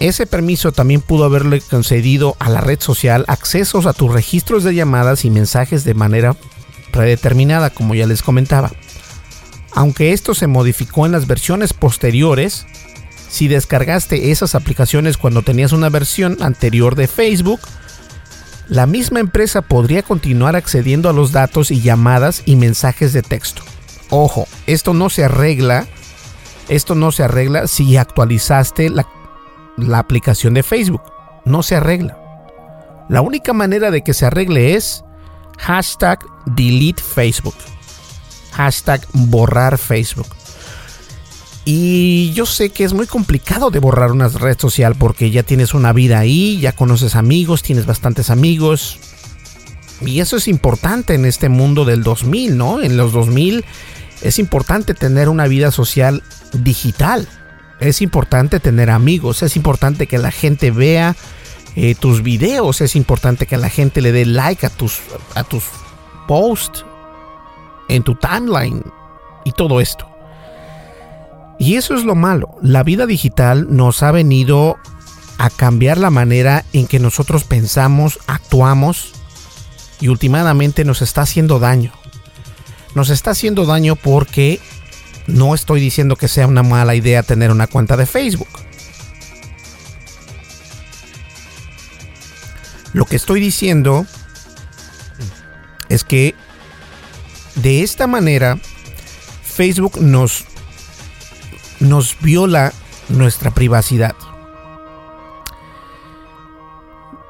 Ese 0.00 0.26
permiso 0.26 0.72
también 0.72 1.00
pudo 1.00 1.24
haberle 1.24 1.60
concedido 1.60 2.36
a 2.38 2.50
la 2.50 2.60
red 2.60 2.80
social 2.80 3.24
accesos 3.28 3.86
a 3.86 3.92
tus 3.92 4.12
registros 4.12 4.64
de 4.64 4.74
llamadas 4.74 5.24
y 5.24 5.30
mensajes 5.30 5.84
de 5.84 5.94
manera 5.94 6.36
predeterminada, 6.92 7.70
como 7.70 7.94
ya 7.94 8.06
les 8.06 8.22
comentaba. 8.22 8.72
Aunque 9.72 10.12
esto 10.12 10.34
se 10.34 10.46
modificó 10.46 11.06
en 11.06 11.12
las 11.12 11.26
versiones 11.26 11.72
posteriores, 11.72 12.66
si 13.34 13.48
descargaste 13.48 14.30
esas 14.30 14.54
aplicaciones 14.54 15.16
cuando 15.16 15.42
tenías 15.42 15.72
una 15.72 15.88
versión 15.88 16.36
anterior 16.40 16.94
de 16.94 17.08
Facebook, 17.08 17.58
la 18.68 18.86
misma 18.86 19.18
empresa 19.18 19.60
podría 19.60 20.04
continuar 20.04 20.54
accediendo 20.54 21.08
a 21.08 21.12
los 21.12 21.32
datos 21.32 21.72
y 21.72 21.80
llamadas 21.80 22.44
y 22.46 22.54
mensajes 22.54 23.12
de 23.12 23.22
texto. 23.22 23.62
Ojo, 24.08 24.46
esto 24.68 24.94
no 24.94 25.10
se 25.10 25.24
arregla, 25.24 25.88
esto 26.68 26.94
no 26.94 27.10
se 27.10 27.24
arregla 27.24 27.66
si 27.66 27.96
actualizaste 27.96 28.88
la, 28.88 29.04
aplicación 29.98 30.54
de 30.54 30.62
Facebook. 30.62 31.02
No 31.44 31.64
se 31.64 31.74
arregla. 31.74 32.16
La 33.08 33.20
única 33.20 33.52
manera 33.52 33.90
de 33.90 34.02
que 34.02 34.14
se 34.14 34.26
arregle 34.26 34.76
es 34.76 35.02
hashtag 35.58 36.20
delete 36.46 37.02
Facebook. 37.02 37.56
Hashtag 38.52 39.04
borrar 39.12 39.76
Facebook. 39.76 40.28
Y 41.64 42.32
yo 42.32 42.44
sé 42.44 42.70
que 42.70 42.84
es 42.84 42.92
muy 42.92 43.06
complicado 43.06 43.70
de 43.70 43.78
borrar 43.78 44.12
una 44.12 44.28
red 44.28 44.58
social 44.58 44.94
porque 44.96 45.30
ya 45.30 45.42
tienes 45.42 45.72
una 45.72 45.92
vida 45.92 46.18
ahí, 46.18 46.60
ya 46.60 46.72
conoces 46.72 47.16
amigos, 47.16 47.62
tienes 47.62 47.86
bastantes 47.86 48.28
amigos. 48.28 48.98
Y 50.02 50.20
eso 50.20 50.36
es 50.36 50.46
importante 50.46 51.14
en 51.14 51.24
este 51.24 51.48
mundo 51.48 51.84
del 51.86 52.02
2000, 52.02 52.56
¿no? 52.56 52.82
En 52.82 52.96
los 52.96 53.12
2000 53.12 53.64
es 54.20 54.38
importante 54.38 54.92
tener 54.92 55.28
una 55.28 55.46
vida 55.46 55.70
social 55.70 56.22
digital. 56.52 57.28
Es 57.80 58.02
importante 58.02 58.60
tener 58.60 58.90
amigos, 58.90 59.42
es 59.42 59.56
importante 59.56 60.06
que 60.06 60.18
la 60.18 60.30
gente 60.30 60.70
vea 60.70 61.16
eh, 61.76 61.94
tus 61.94 62.22
videos, 62.22 62.80
es 62.80 62.94
importante 62.94 63.46
que 63.46 63.56
la 63.56 63.68
gente 63.68 64.00
le 64.00 64.12
dé 64.12 64.26
like 64.26 64.66
a 64.66 64.70
tus, 64.70 65.00
a 65.34 65.44
tus 65.44 65.64
posts 66.28 66.84
en 67.88 68.02
tu 68.02 68.14
timeline 68.14 68.82
y 69.44 69.52
todo 69.52 69.80
esto. 69.80 70.13
Y 71.58 71.76
eso 71.76 71.94
es 71.94 72.04
lo 72.04 72.14
malo. 72.14 72.56
La 72.62 72.82
vida 72.82 73.06
digital 73.06 73.66
nos 73.70 74.02
ha 74.02 74.10
venido 74.10 74.76
a 75.38 75.50
cambiar 75.50 75.98
la 75.98 76.10
manera 76.10 76.64
en 76.72 76.86
que 76.86 76.98
nosotros 76.98 77.44
pensamos, 77.44 78.18
actuamos 78.26 79.12
y 80.00 80.08
últimamente 80.08 80.84
nos 80.84 81.02
está 81.02 81.22
haciendo 81.22 81.58
daño. 81.58 81.92
Nos 82.94 83.10
está 83.10 83.30
haciendo 83.30 83.66
daño 83.66 83.96
porque 83.96 84.60
no 85.26 85.54
estoy 85.54 85.80
diciendo 85.80 86.16
que 86.16 86.28
sea 86.28 86.46
una 86.46 86.62
mala 86.62 86.94
idea 86.94 87.22
tener 87.22 87.50
una 87.50 87.66
cuenta 87.66 87.96
de 87.96 88.06
Facebook. 88.06 88.48
Lo 92.92 93.06
que 93.06 93.16
estoy 93.16 93.40
diciendo 93.40 94.06
es 95.88 96.04
que 96.04 96.34
de 97.56 97.82
esta 97.82 98.06
manera 98.06 98.58
Facebook 99.42 100.00
nos, 100.00 100.44
nos 101.84 102.18
viola 102.20 102.72
nuestra 103.08 103.50
privacidad. 103.52 104.14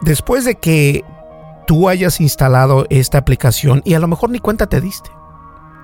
Después 0.01 0.45
de 0.45 0.57
que 0.57 1.05
tú 1.67 1.89
hayas 1.89 2.21
instalado 2.21 2.87
esta 2.91 3.19
aplicación 3.19 3.83
y 3.85 3.95
a 3.95 4.01
lo 4.01 4.09
mejor 4.09 4.31
ni 4.31 4.39
cuenta 4.39 4.67
te 4.67 4.81
diste, 4.81 5.11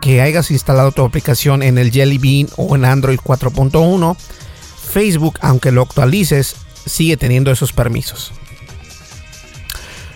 que 0.01 0.23
hayas 0.23 0.51
instalado 0.51 0.93
tu 0.93 1.05
aplicación 1.05 1.63
en 1.63 1.79
el 1.79 1.91
Jelly 1.91 2.19
Bean 2.19 2.49
o 2.57 2.75
en 2.75 2.85
Android 2.85 3.19
4.1, 3.19 4.17
Facebook, 4.17 5.39
aunque 5.43 5.73
lo 5.73 5.83
actualices, 5.83 6.57
sigue 6.87 7.17
teniendo 7.17 7.51
esos 7.51 7.73
permisos. 7.73 8.33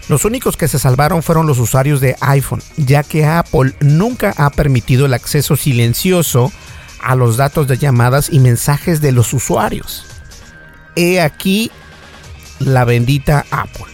Los 0.09 0.27
únicos 0.27 0.59
que 0.59 0.69
se 0.69 0.79
salvaron 0.79 1.23
fueron 1.23 1.47
los 1.47 1.59
usuarios 1.59 2.01
de 2.01 2.17
iPhone, 2.21 2.63
ya 2.77 3.03
que 3.03 3.25
Apple 3.25 3.75
nunca 3.81 4.35
ha 4.37 4.51
permitido 4.51 5.07
el 5.07 5.15
acceso 5.15 5.57
silencioso 5.57 6.53
a 7.05 7.15
los 7.15 7.37
datos 7.37 7.69
de 7.69 7.79
llamadas 7.79 8.29
y 8.33 8.39
mensajes 8.39 9.01
de 9.01 9.13
los 9.13 9.33
usuarios. 9.33 10.07
He 10.97 11.21
aquí 11.21 11.71
la 12.59 12.85
bendita 12.85 13.45
Apple. 13.51 13.87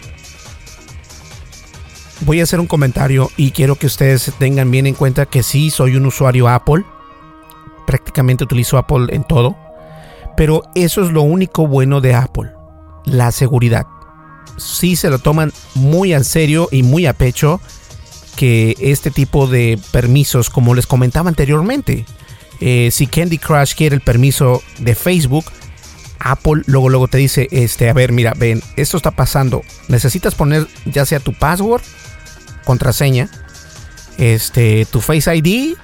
Voy 2.21 2.39
a 2.39 2.43
hacer 2.43 2.59
un 2.59 2.67
comentario 2.67 3.31
y 3.35 3.51
quiero 3.51 3.75
que 3.75 3.87
ustedes 3.87 4.31
tengan 4.37 4.69
bien 4.69 4.87
en 4.87 4.93
cuenta 4.93 5.25
que 5.25 5.43
sí 5.43 5.71
soy 5.71 5.95
un 5.95 6.05
usuario 6.05 6.47
Apple. 6.47 6.85
Prácticamente 7.87 8.43
utilizo 8.43 8.77
Apple 8.77 9.07
en 9.09 9.23
todo. 9.23 9.57
Pero 10.37 10.63
eso 10.75 11.03
es 11.03 11.11
lo 11.11 11.23
único 11.23 11.67
bueno 11.67 11.99
de 11.99 12.15
Apple, 12.15 12.51
la 13.05 13.31
seguridad 13.31 13.85
sí 14.61 14.95
se 14.95 15.09
lo 15.09 15.19
toman 15.19 15.51
muy 15.75 16.13
en 16.13 16.23
serio 16.23 16.69
y 16.71 16.83
muy 16.83 17.05
a 17.05 17.13
pecho 17.13 17.59
que 18.35 18.75
este 18.79 19.11
tipo 19.11 19.47
de 19.47 19.79
permisos, 19.91 20.49
como 20.49 20.73
les 20.73 20.87
comentaba 20.87 21.29
anteriormente, 21.29 22.05
eh, 22.61 22.89
si 22.91 23.07
Candy 23.07 23.37
Crush 23.37 23.73
quiere 23.75 23.95
el 23.95 24.01
permiso 24.01 24.63
de 24.79 24.95
Facebook, 24.95 25.45
Apple 26.19 26.61
luego 26.67 26.89
luego 26.89 27.07
te 27.07 27.17
dice, 27.17 27.47
este, 27.51 27.89
a 27.89 27.93
ver, 27.93 28.11
mira, 28.11 28.33
ven, 28.37 28.61
esto 28.75 28.97
está 28.97 29.11
pasando, 29.11 29.63
necesitas 29.87 30.35
poner 30.35 30.67
ya 30.85 31.05
sea 31.05 31.19
tu 31.19 31.33
password, 31.33 31.81
contraseña, 32.63 33.29
este, 34.17 34.85
tu 34.85 35.01
Face 35.01 35.35
ID, 35.35 35.75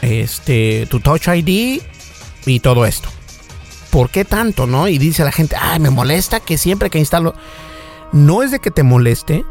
este, 0.00 0.86
tu 0.90 1.00
Touch 1.00 1.28
ID 1.28 1.82
y 2.46 2.60
todo 2.60 2.86
esto. 2.86 3.10
¿Por 3.90 4.08
qué 4.08 4.24
tanto, 4.24 4.66
no? 4.66 4.88
Y 4.88 4.96
dice 4.96 5.22
la 5.22 5.32
gente, 5.32 5.54
ay, 5.60 5.78
me 5.78 5.90
molesta 5.90 6.40
que 6.40 6.56
siempre 6.56 6.88
que 6.88 6.98
instalo 6.98 7.34
no 8.12 8.42
es 8.42 8.50
de 8.50 8.58
que 8.58 8.70
te 8.70 8.82
moleste, 8.82 9.44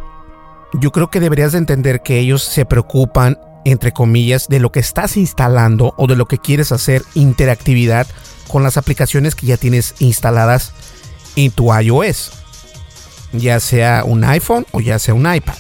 yo 0.74 0.92
creo 0.92 1.12
que 1.12 1.20
deberías 1.20 1.52
de 1.52 1.60
entender 1.60 2.02
que 2.02 2.20
ellos 2.20 2.44
se 2.44 2.66
preocupan, 2.66 3.38
entre 3.66 3.92
comillas, 3.92 4.48
de 4.48 4.60
lo 4.60 4.72
que 4.72 4.80
estás 4.80 5.18
instalando 5.18 5.94
o 5.98 6.08
de 6.08 6.16
lo 6.16 6.28
que 6.28 6.38
quieres 6.38 6.72
hacer 6.72 7.04
interactividad 7.14 8.08
con 8.48 8.64
las 8.64 8.78
aplicaciones 8.78 9.36
que 9.36 9.48
ya 9.48 9.58
tienes 9.58 9.96
instaladas 10.00 10.74
en 11.36 11.52
tu 11.52 11.74
iOS, 11.74 12.32
ya 13.32 13.60
sea 13.60 14.04
un 14.06 14.24
iPhone 14.24 14.66
o 14.72 14.82
ya 14.82 15.00
sea 15.00 15.14
un 15.14 15.32
iPad. 15.34 15.56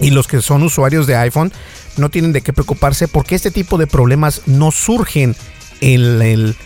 Y 0.00 0.10
los 0.10 0.26
que 0.26 0.40
son 0.40 0.62
usuarios 0.62 1.06
de 1.06 1.16
iPhone 1.16 1.52
no 1.96 2.08
tienen 2.08 2.32
de 2.32 2.40
qué 2.40 2.52
preocuparse 2.52 3.06
porque 3.06 3.34
este 3.34 3.50
tipo 3.50 3.78
de 3.78 3.86
problemas 3.86 4.42
no 4.46 4.70
surgen 4.70 5.36
en 5.80 6.22
el, 6.22 6.56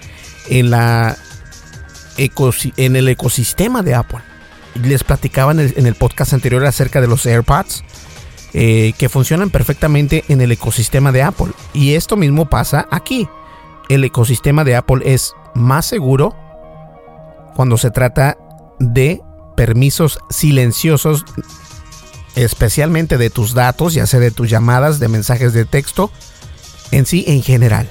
en 0.49 0.71
la 0.71 1.17
en 2.17 2.95
el 2.95 3.09
ecosistema 3.09 3.83
de 3.83 3.95
Apple 3.95 4.21
les 4.83 5.05
platicaba 5.05 5.53
en 5.53 5.87
el, 5.87 5.95
podcast 5.95 6.33
anterior 6.33 6.65
acerca 6.65 7.01
de 7.01 7.07
los 7.07 7.25
AirPods. 7.27 7.85
Eh, 8.57 8.93
que 8.97 9.09
funcionan 9.09 9.51
perfectamente 9.51 10.25
en 10.29 10.41
el 10.41 10.53
ecosistema 10.53 11.11
de 11.11 11.25
Apple. 11.25 11.51
Y 11.73 11.95
esto 11.95 12.17
mismo 12.17 12.49
pasa 12.49 12.87
aquí. 12.89 13.29
El 13.89 14.05
ecosistema 14.05 14.63
de 14.63 14.77
Apple 14.77 15.03
es 15.05 15.35
más 15.57 15.87
seguro 15.87 16.37
cuando 17.57 17.77
se 17.79 17.91
trata 17.91 18.39
de 18.79 19.21
permisos 19.57 20.21
silenciosos, 20.31 21.25
especialmente 22.37 23.19
de 23.19 23.29
tus 23.29 23.55
datos, 23.55 23.93
ya 23.93 24.07
sea 24.07 24.21
de 24.21 24.31
tus 24.31 24.49
llamadas, 24.51 25.01
de 25.01 25.09
mensajes 25.09 25.53
de 25.53 25.65
texto, 25.65 26.13
en 26.93 27.07
sí 27.07 27.25
en 27.27 27.43
general. 27.43 27.89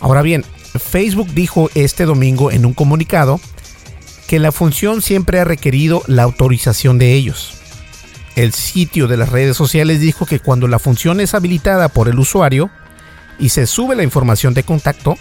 Ahora 0.00 0.22
bien, 0.22 0.42
Facebook 0.78 1.28
dijo 1.34 1.68
este 1.74 2.06
domingo 2.06 2.50
en 2.50 2.64
un 2.64 2.72
comunicado 2.72 3.40
que 4.26 4.38
la 4.38 4.52
función 4.52 5.02
siempre 5.02 5.38
ha 5.38 5.44
requerido 5.44 6.02
la 6.06 6.22
autorización 6.22 6.98
de 6.98 7.12
ellos. 7.12 7.61
El 8.36 8.52
sitio 8.52 9.08
de 9.08 9.16
las 9.16 9.28
redes 9.28 9.56
sociales 9.56 10.00
dijo 10.00 10.26
que 10.26 10.40
cuando 10.40 10.68
la 10.68 10.78
función 10.78 11.20
es 11.20 11.34
habilitada 11.34 11.88
por 11.88 12.08
el 12.08 12.18
usuario 12.18 12.70
y 13.38 13.50
se 13.50 13.66
sube 13.66 13.96
la 13.96 14.02
información 14.02 14.54
de 14.54 14.62
contacto, 14.62 15.16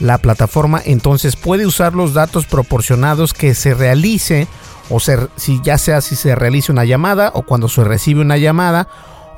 la 0.00 0.18
plataforma 0.18 0.80
entonces 0.84 1.36
puede 1.36 1.66
usar 1.66 1.94
los 1.94 2.14
datos 2.14 2.46
proporcionados 2.46 3.32
que 3.34 3.54
se 3.54 3.74
realice 3.74 4.48
o 4.88 4.98
si 5.00 5.60
ya 5.62 5.78
sea 5.78 6.00
si 6.00 6.16
se 6.16 6.34
realice 6.34 6.72
una 6.72 6.84
llamada 6.84 7.30
o 7.34 7.42
cuando 7.42 7.68
se 7.68 7.84
recibe 7.84 8.20
una 8.20 8.36
llamada 8.36 8.88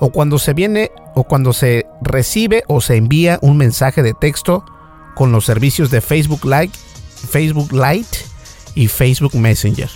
o 0.01 0.11
cuando 0.11 0.39
se 0.39 0.55
viene 0.55 0.91
o 1.15 1.25
cuando 1.25 1.53
se 1.53 1.87
recibe 2.01 2.65
o 2.69 2.81
se 2.81 2.97
envía 2.97 3.39
un 3.43 3.57
mensaje 3.57 4.03
de 4.03 4.15
texto 4.15 4.65
con 5.15 5.31
los 5.31 5.45
servicios 5.45 5.91
de 5.91 6.01
Facebook 6.01 6.45
Lite, 6.45 6.77
Facebook 7.31 7.73
Lite 7.73 8.19
y 8.75 8.89
Facebook 8.89 9.35
Messenger. 9.35 9.91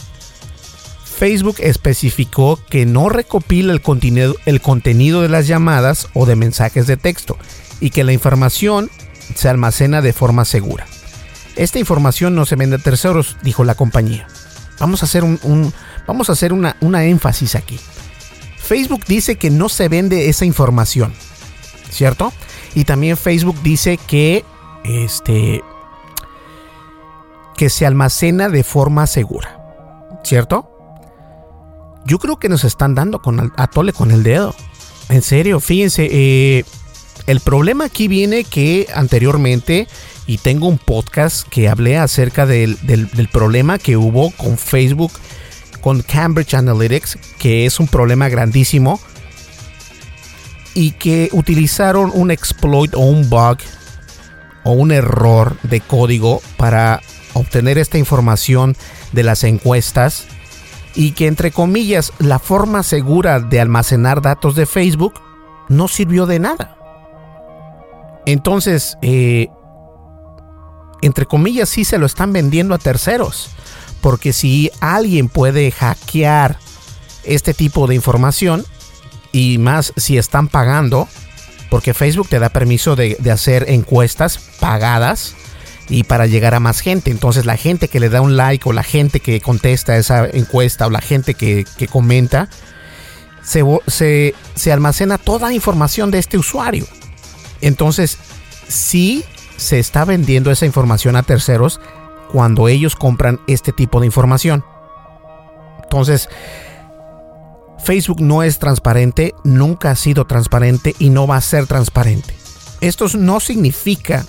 Facebook 1.16 1.56
especificó 1.60 2.60
que 2.68 2.84
no 2.84 3.08
recopila 3.08 3.72
el 3.72 3.80
contenido, 3.80 5.22
de 5.22 5.28
las 5.30 5.46
llamadas 5.46 6.08
o 6.12 6.26
de 6.26 6.36
mensajes 6.36 6.86
de 6.86 6.98
texto 6.98 7.38
y 7.80 7.88
que 7.88 8.04
la 8.04 8.12
información 8.12 8.90
se 9.34 9.48
almacena 9.48 10.02
de 10.02 10.12
forma 10.12 10.44
segura. 10.44 10.86
Esta 11.56 11.78
información 11.78 12.34
no 12.34 12.44
se 12.44 12.56
vende 12.56 12.76
a 12.76 12.80
terceros, 12.80 13.38
dijo 13.42 13.64
la 13.64 13.74
compañía. 13.74 14.26
Vamos 14.78 15.02
a 15.02 15.06
hacer, 15.06 15.24
un, 15.24 15.72
vamos 16.06 16.28
a 16.28 16.32
hacer 16.32 16.52
una, 16.52 16.76
una 16.82 17.04
énfasis 17.04 17.54
aquí. 17.54 17.80
Facebook 18.58 19.04
dice 19.08 19.36
que 19.36 19.48
no 19.48 19.70
se 19.70 19.88
vende 19.88 20.28
esa 20.28 20.44
información, 20.44 21.14
¿cierto? 21.88 22.30
Y 22.74 22.84
también 22.84 23.16
Facebook 23.16 23.56
dice 23.62 23.96
que 23.96 24.44
este, 24.84 25.62
que 27.56 27.70
se 27.70 27.86
almacena 27.86 28.50
de 28.50 28.62
forma 28.62 29.06
segura. 29.06 29.62
¿Cierto? 30.22 30.75
Yo 32.06 32.18
creo 32.18 32.38
que 32.38 32.48
nos 32.48 32.62
están 32.64 32.94
dando 32.94 33.20
con 33.20 33.52
a 33.56 33.66
tole 33.66 33.92
con 33.92 34.12
el 34.12 34.22
dedo. 34.22 34.54
En 35.08 35.22
serio, 35.22 35.58
fíjense, 35.58 36.08
eh, 36.10 36.64
el 37.26 37.40
problema 37.40 37.86
aquí 37.86 38.06
viene 38.06 38.44
que 38.44 38.86
anteriormente, 38.94 39.88
y 40.26 40.38
tengo 40.38 40.68
un 40.68 40.78
podcast 40.78 41.46
que 41.48 41.68
hablé 41.68 41.98
acerca 41.98 42.46
del, 42.46 42.78
del 42.82 43.28
problema 43.28 43.78
que 43.78 43.96
hubo 43.96 44.30
con 44.30 44.56
Facebook, 44.56 45.12
con 45.80 46.02
Cambridge 46.02 46.54
Analytics, 46.54 47.18
que 47.38 47.66
es 47.66 47.80
un 47.80 47.88
problema 47.88 48.28
grandísimo, 48.28 49.00
y 50.74 50.92
que 50.92 51.28
utilizaron 51.32 52.12
un 52.14 52.30
exploit 52.30 52.94
o 52.94 53.00
un 53.00 53.28
bug 53.28 53.58
o 54.62 54.72
un 54.72 54.92
error 54.92 55.56
de 55.62 55.80
código 55.80 56.40
para 56.56 57.00
obtener 57.32 57.78
esta 57.78 57.98
información 57.98 58.76
de 59.12 59.22
las 59.22 59.42
encuestas 59.42 60.26
y 60.96 61.12
que 61.12 61.26
entre 61.26 61.52
comillas 61.52 62.12
la 62.18 62.38
forma 62.38 62.82
segura 62.82 63.38
de 63.38 63.60
almacenar 63.60 64.22
datos 64.22 64.56
de 64.56 64.66
Facebook 64.66 65.14
no 65.68 65.86
sirvió 65.88 66.26
de 66.26 66.40
nada. 66.40 66.76
Entonces, 68.24 68.96
eh, 69.02 69.48
entre 71.02 71.26
comillas 71.26 71.68
sí 71.68 71.84
se 71.84 71.98
lo 71.98 72.06
están 72.06 72.32
vendiendo 72.32 72.74
a 72.74 72.78
terceros, 72.78 73.50
porque 74.00 74.32
si 74.32 74.70
alguien 74.80 75.28
puede 75.28 75.70
hackear 75.70 76.58
este 77.24 77.54
tipo 77.54 77.86
de 77.86 77.94
información, 77.94 78.64
y 79.32 79.58
más 79.58 79.92
si 79.96 80.16
están 80.16 80.48
pagando, 80.48 81.08
porque 81.68 81.92
Facebook 81.92 82.28
te 82.28 82.38
da 82.38 82.48
permiso 82.48 82.96
de, 82.96 83.16
de 83.20 83.30
hacer 83.30 83.66
encuestas 83.68 84.38
pagadas, 84.60 85.34
y 85.88 86.04
para 86.04 86.26
llegar 86.26 86.54
a 86.54 86.60
más 86.60 86.80
gente. 86.80 87.10
Entonces 87.10 87.46
la 87.46 87.56
gente 87.56 87.88
que 87.88 88.00
le 88.00 88.08
da 88.08 88.20
un 88.20 88.36
like 88.36 88.68
o 88.68 88.72
la 88.72 88.82
gente 88.82 89.20
que 89.20 89.40
contesta 89.40 89.96
esa 89.96 90.26
encuesta 90.26 90.86
o 90.86 90.90
la 90.90 91.00
gente 91.00 91.34
que, 91.34 91.64
comenta, 91.90 92.48
se, 93.42 93.62
se, 93.86 94.34
se, 94.54 94.72
almacena 94.72 95.18
toda 95.18 95.48
la 95.48 95.54
información 95.54 96.10
de 96.10 96.18
este 96.18 96.38
usuario. 96.38 96.86
Entonces, 97.60 98.18
sí 98.68 99.24
se 99.56 99.78
está 99.78 100.04
vendiendo 100.04 100.50
esa 100.50 100.66
información 100.66 101.16
a 101.16 101.22
terceros 101.22 101.80
cuando 102.32 102.68
ellos 102.68 102.96
compran 102.96 103.40
este 103.46 103.72
tipo 103.72 104.00
de 104.00 104.06
información. 104.06 104.64
Entonces, 105.82 106.28
Facebook 107.78 108.20
no 108.20 108.42
es 108.42 108.58
transparente, 108.58 109.34
nunca 109.44 109.92
ha 109.92 109.96
sido 109.96 110.26
transparente 110.26 110.94
y 110.98 111.10
no 111.10 111.26
va 111.26 111.36
a 111.36 111.40
ser 111.40 111.66
transparente. 111.66 112.34
Esto 112.80 113.06
no 113.16 113.40
significa 113.40 114.26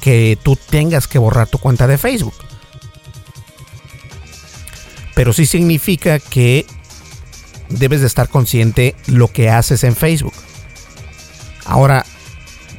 que 0.00 0.38
tú 0.42 0.56
tengas 0.56 1.06
que 1.06 1.18
borrar 1.18 1.48
tu 1.48 1.58
cuenta 1.58 1.86
de 1.86 1.98
Facebook. 1.98 2.34
pero 5.18 5.32
sí 5.32 5.46
significa 5.46 6.20
que 6.20 6.64
debes 7.70 8.02
de 8.02 8.06
estar 8.06 8.28
consciente 8.28 8.94
lo 9.08 9.26
que 9.26 9.50
haces 9.50 9.82
en 9.82 9.96
Facebook. 9.96 10.32
Ahora, 11.64 12.06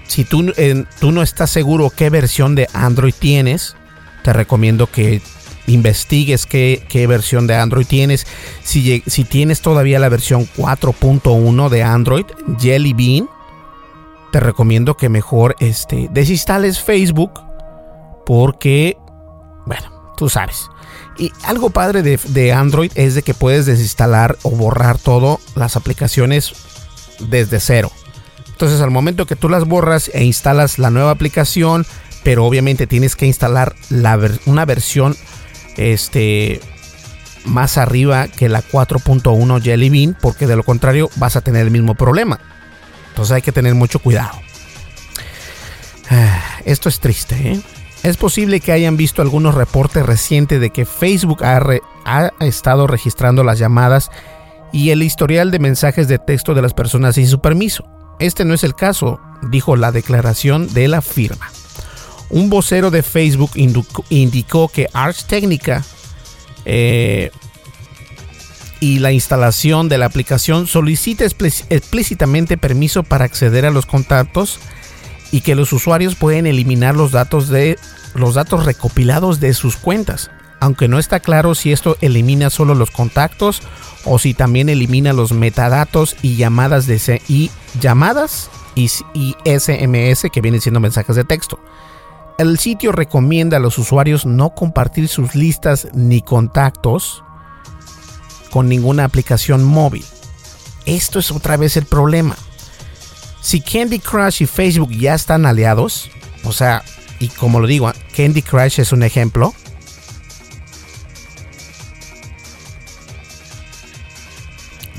si 0.07 0.23
tú, 0.23 0.53
tú 1.01 1.11
no 1.11 1.21
estás 1.21 1.49
seguro 1.49 1.89
qué 1.89 2.09
versión 2.09 2.55
de 2.55 2.69
Android 2.71 3.13
tienes, 3.19 3.75
te 4.23 4.31
recomiendo 4.31 4.87
que 4.87 5.21
investigues 5.67 6.45
qué, 6.45 7.05
versión 7.09 7.45
de 7.45 7.55
Android 7.55 7.85
tienes. 7.85 8.25
Si, 8.63 9.03
si 9.05 9.25
tienes 9.25 9.59
todavía 9.59 9.99
la 9.99 10.07
versión 10.07 10.47
4.1 10.55 11.67
de 11.67 11.83
Android, 11.83 12.25
Jelly 12.57 12.93
Bean, 12.93 13.29
te 14.31 14.39
recomiendo 14.39 14.97
que 14.97 15.09
mejor 15.09 15.55
este, 15.59 16.09
desinstales 16.11 16.79
Facebook 16.81 17.31
porque, 18.25 18.97
bueno, 19.65 20.13
tú 20.17 20.29
sabes. 20.29 20.69
Y 21.17 21.31
algo 21.43 21.69
padre 21.69 22.01
de, 22.01 22.17
de, 22.17 22.53
Android 22.53 22.91
es 22.95 23.15
de 23.15 23.23
que 23.23 23.33
puedes 23.33 23.65
desinstalar 23.65 24.37
o 24.43 24.51
borrar 24.51 24.97
todo 24.97 25.39
las 25.55 25.75
aplicaciones 25.75 26.53
desde 27.19 27.59
cero. 27.59 27.91
Entonces 28.47 28.81
al 28.81 28.91
momento 28.91 29.25
que 29.25 29.35
tú 29.35 29.49
las 29.49 29.65
borras 29.65 30.11
e 30.13 30.23
instalas 30.23 30.79
la 30.79 30.89
nueva 30.89 31.11
aplicación, 31.11 31.85
pero 32.23 32.45
obviamente 32.45 32.87
tienes 32.87 33.15
que 33.15 33.25
instalar 33.25 33.75
la 33.89 34.19
una 34.45 34.65
versión 34.65 35.15
este, 35.77 36.59
más 37.45 37.77
arriba 37.77 38.27
que 38.27 38.49
la 38.49 38.61
4.1 38.61 39.61
Jelly 39.61 39.89
Bean, 39.89 40.17
porque 40.21 40.47
de 40.47 40.55
lo 40.55 40.63
contrario 40.63 41.09
vas 41.15 41.35
a 41.35 41.41
tener 41.41 41.63
el 41.63 41.71
mismo 41.71 41.95
problema. 41.95 42.39
Entonces 43.09 43.33
hay 43.33 43.41
que 43.41 43.51
tener 43.51 43.75
mucho 43.75 43.99
cuidado. 43.99 44.39
Ah, 46.09 46.41
esto 46.65 46.89
es 46.89 46.99
triste. 46.99 47.35
¿eh? 47.53 47.61
Es 48.03 48.17
posible 48.17 48.61
que 48.61 48.71
hayan 48.71 48.97
visto 48.97 49.21
algunos 49.21 49.55
reportes 49.55 50.05
recientes 50.05 50.61
de 50.61 50.69
que 50.69 50.85
Facebook 50.85 51.43
ha, 51.43 52.31
estado 52.39 52.87
registrando 52.87 53.43
las 53.43 53.59
llamadas 53.59 54.09
y 54.71 54.91
el 54.91 55.03
historial 55.03 55.51
de 55.51 55.59
mensajes 55.59 56.07
de 56.07 56.17
texto 56.17 56.53
de 56.53 56.61
las 56.61 56.73
personas 56.73 57.15
sin 57.15 57.27
su 57.27 57.41
permiso. 57.41 57.85
Este 58.19 58.45
no 58.45 58.53
es 58.53 58.63
el 58.63 58.73
caso, 58.73 59.19
dijo 59.49 59.75
la 59.75 59.91
declaración 59.91 60.73
de 60.73 60.87
la 60.87 61.01
firma. 61.01 61.51
Un 62.29 62.49
vocero 62.49 62.89
de 62.91 63.03
Facebook 63.03 63.51
indicó 63.55 64.69
que 64.69 64.87
Arch 64.93 65.25
Technica 65.25 65.83
eh, 66.65 67.31
y 68.79 68.99
la 68.99 69.11
instalación 69.11 69.89
de 69.89 69.97
la 69.97 70.05
aplicación 70.05 70.67
solicita 70.67 71.25
explícitamente 71.25 72.57
permiso 72.57 73.03
para 73.03 73.25
acceder 73.25 73.65
a 73.65 73.71
los 73.71 73.85
contactos 73.85 74.59
y 75.31 75.41
que 75.41 75.55
los 75.55 75.73
usuarios 75.73 76.15
pueden 76.15 76.47
eliminar 76.47 76.95
los 76.95 77.11
datos 77.11 77.49
de 77.49 77.77
los 78.15 78.35
datos 78.35 78.65
recopilados 78.65 79.39
de 79.39 79.53
sus 79.53 79.77
cuentas, 79.77 80.31
aunque 80.59 80.87
no 80.87 80.97
está 80.97 81.19
claro 81.19 81.53
si 81.55 81.71
esto 81.71 81.97
elimina 82.01 82.49
solo 82.49 82.73
los 82.73 82.89
contactos 82.89 83.61
o 84.05 84.17
si 84.17 84.33
también 84.33 84.69
elimina 84.69 85.13
los 85.13 85.31
metadatos 85.31 86.15
y 86.21 86.35
llamadas 86.35 86.87
de 86.87 87.21
y 87.27 87.51
llamadas 87.79 88.49
y 88.75 88.87
SMS 88.87 90.27
que 90.31 90.41
vienen 90.41 90.61
siendo 90.61 90.79
mensajes 90.79 91.15
de 91.15 91.25
texto. 91.25 91.59
El 92.37 92.57
sitio 92.57 92.93
recomienda 92.93 93.57
a 93.57 93.59
los 93.59 93.77
usuarios 93.77 94.25
no 94.25 94.51
compartir 94.51 95.09
sus 95.09 95.35
listas 95.35 95.89
ni 95.93 96.21
contactos 96.21 97.23
con 98.49 98.69
ninguna 98.69 99.03
aplicación 99.03 99.63
móvil. 99.63 100.05
Esto 100.85 101.19
es 101.19 101.31
otra 101.31 101.57
vez 101.57 101.77
el 101.77 101.85
problema. 101.85 102.35
Si 103.41 103.61
Candy 103.61 103.99
Crush 103.99 104.43
y 104.43 104.45
Facebook 104.45 104.91
ya 104.91 105.15
están 105.15 105.45
aliados, 105.45 106.09
o 106.43 106.51
sea, 106.51 106.83
y 107.19 107.29
como 107.29 107.59
lo 107.59 107.67
digo, 107.67 107.91
Candy 108.15 108.41
Crush 108.41 108.79
es 108.79 108.91
un 108.91 109.03
ejemplo. 109.03 109.53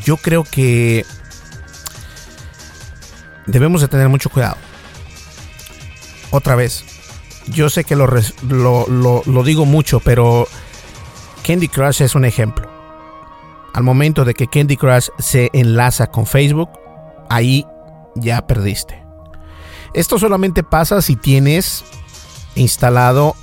Yo 0.05 0.17
creo 0.17 0.45
que 0.45 1.05
debemos 3.47 3.81
de 3.81 3.89
tener 3.89 4.09
mucho 4.09 4.31
cuidado. 4.31 4.57
Otra 6.31 6.55
vez, 6.55 6.85
yo 7.49 7.69
sé 7.71 7.85
que 7.85 7.97
lo, 7.97 8.07
lo, 8.07 9.43
digo 9.45 9.67
mucho, 9.67 10.01
pero 10.01 10.47
Candy 11.47 11.69
Crush 11.69 12.03
es 12.03 12.15
un 12.15 12.25
ejemplo. 12.25 12.80
Al 13.75 13.83
momento 13.83 14.25
de 14.25 14.35
que 14.35 14.49
Candy 14.49 14.77
Crush 14.77 15.09
se 15.19 15.51
enlaza 15.53 16.09
con 16.09 16.27
Facebook, 16.27 16.71
ahí 17.29 17.67
ya 18.17 18.47
perdiste. 18.47 19.05
Esto 19.95 20.19
solamente 20.19 20.63
pasa 20.63 21.03
si 21.03 21.17
tienes 21.17 21.85
instalado 22.55 23.35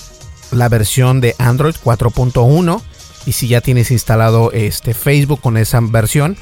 la 0.51 0.69
versión 0.69 1.21
de 1.21 1.35
Android 1.39 1.75
4.1 1.83 2.81
y 3.25 3.31
si 3.33 3.47
ya 3.47 3.61
tienes 3.61 3.91
instalado 3.91 4.51
este 4.51 4.93
Facebook 4.93 5.41
con 5.41 5.57
esa 5.57 5.79
versión, 5.81 6.37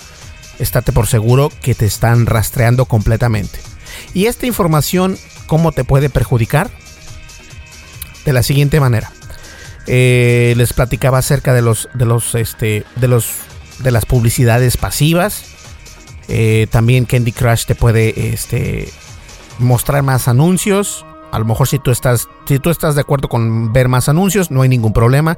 estate 0.60 0.91
por 0.91 1.08
seguro 1.08 1.50
que 1.62 1.76
te 1.76 1.86
están 1.86 2.26
rastreando 2.26 2.86
completamente. 2.86 3.60
Y 4.13 4.26
esta 4.26 4.45
información, 4.45 5.17
¿cómo 5.48 5.71
te 5.71 5.84
puede 5.84 6.10
perjudicar? 6.10 6.69
de 8.26 8.34
la 8.34 8.43
siguiente 8.43 8.80
manera. 8.80 9.12
Eh, 9.88 10.56
les 10.58 10.74
platicaba 10.74 11.19
acerca 11.19 11.54
de 11.54 11.62
los 11.62 11.88
de 11.93 12.06
los 12.06 12.34
este 12.34 12.84
de 12.95 13.08
los 13.08 13.28
de 13.80 13.92
las 13.92 14.06
publicidades 14.06 14.78
pasivas. 14.78 15.44
Eh, 16.28 16.68
también 16.72 17.06
Candy 17.06 17.32
Crush 17.32 17.66
te 17.66 17.76
puede 17.76 18.34
este 18.34 18.90
mostrar 19.60 20.04
más 20.04 20.28
anuncios. 20.28 21.06
A 21.32 21.40
lo 21.40 21.46
mejor 21.46 21.68
si 21.68 21.80
tú 21.80 21.92
estás 21.92 22.28
si 22.48 22.60
tú 22.60 22.70
estás 22.70 22.96
de 22.96 23.02
acuerdo 23.02 23.28
con 23.28 23.74
ver 23.74 23.90
más 23.90 24.10
anuncios, 24.10 24.52
no 24.52 24.62
hay 24.62 24.70
ningún 24.70 24.94
problema, 24.94 25.38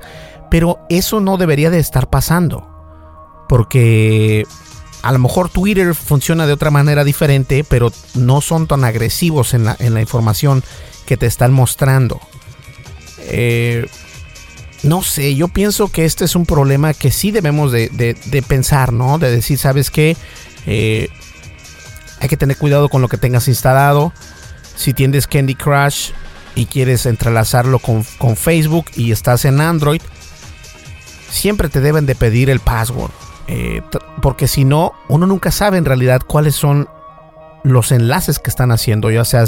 pero 0.49 0.79
eso 0.89 1.19
no 1.19 1.37
debería 1.37 1.69
de 1.69 1.79
estar 1.79 2.09
pasando. 2.09 2.67
Porque 3.49 4.45
a 5.01 5.11
lo 5.11 5.19
mejor 5.19 5.49
Twitter 5.49 5.95
funciona 5.95 6.45
de 6.45 6.53
otra 6.53 6.71
manera 6.71 7.03
diferente, 7.03 7.63
pero 7.67 7.91
no 8.13 8.41
son 8.41 8.67
tan 8.67 8.83
agresivos 8.83 9.53
en 9.53 9.65
la, 9.65 9.75
en 9.79 9.93
la 9.93 10.01
información 10.01 10.63
que 11.05 11.17
te 11.17 11.25
están 11.25 11.53
mostrando. 11.53 12.19
Eh, 13.19 13.87
no 14.83 15.01
sé, 15.01 15.35
yo 15.35 15.47
pienso 15.47 15.87
que 15.89 16.05
este 16.05 16.25
es 16.25 16.35
un 16.35 16.45
problema 16.45 16.93
que 16.93 17.11
sí 17.11 17.31
debemos 17.31 17.71
de, 17.71 18.43
pensar, 18.47 18.93
¿no? 18.93 19.17
De 19.17 19.31
decir, 19.31 19.57
¿sabes 19.57 19.89
qué? 19.89 20.15
Eh, 20.65 21.09
hay 22.19 22.29
que 22.29 22.37
tener 22.37 22.57
cuidado 22.57 22.89
con 22.89 23.01
lo 23.01 23.07
que 23.07 23.17
tengas 23.17 23.47
instalado. 23.47 24.13
Si 24.75 24.93
tienes 24.93 25.27
Candy 25.27 25.55
Crush 25.55 26.11
y 26.55 26.65
quieres 26.65 27.05
entrelazarlo 27.05 27.79
con, 27.79 28.03
Facebook 28.35 28.85
y 28.95 29.11
estás 29.11 29.45
en 29.45 29.61
Android, 29.61 30.01
siempre 31.29 31.69
te 31.69 31.81
deben 31.81 32.05
de 32.05 32.15
pedir 32.15 32.49
el 32.49 32.59
password. 32.59 33.11
Eh, 33.47 33.81
porque 34.21 34.47
si 34.47 34.65
no, 34.65 34.93
uno 35.07 35.25
nunca 35.25 35.51
sabe 35.51 35.77
en 35.77 35.85
realidad 35.85 36.21
cuáles 36.25 36.55
son 36.55 36.87
los 37.71 37.91
enlaces 37.91 38.39
que 38.39 38.49
están 38.49 38.71
haciendo, 38.71 39.11
ya 39.11 39.25
sea 39.25 39.45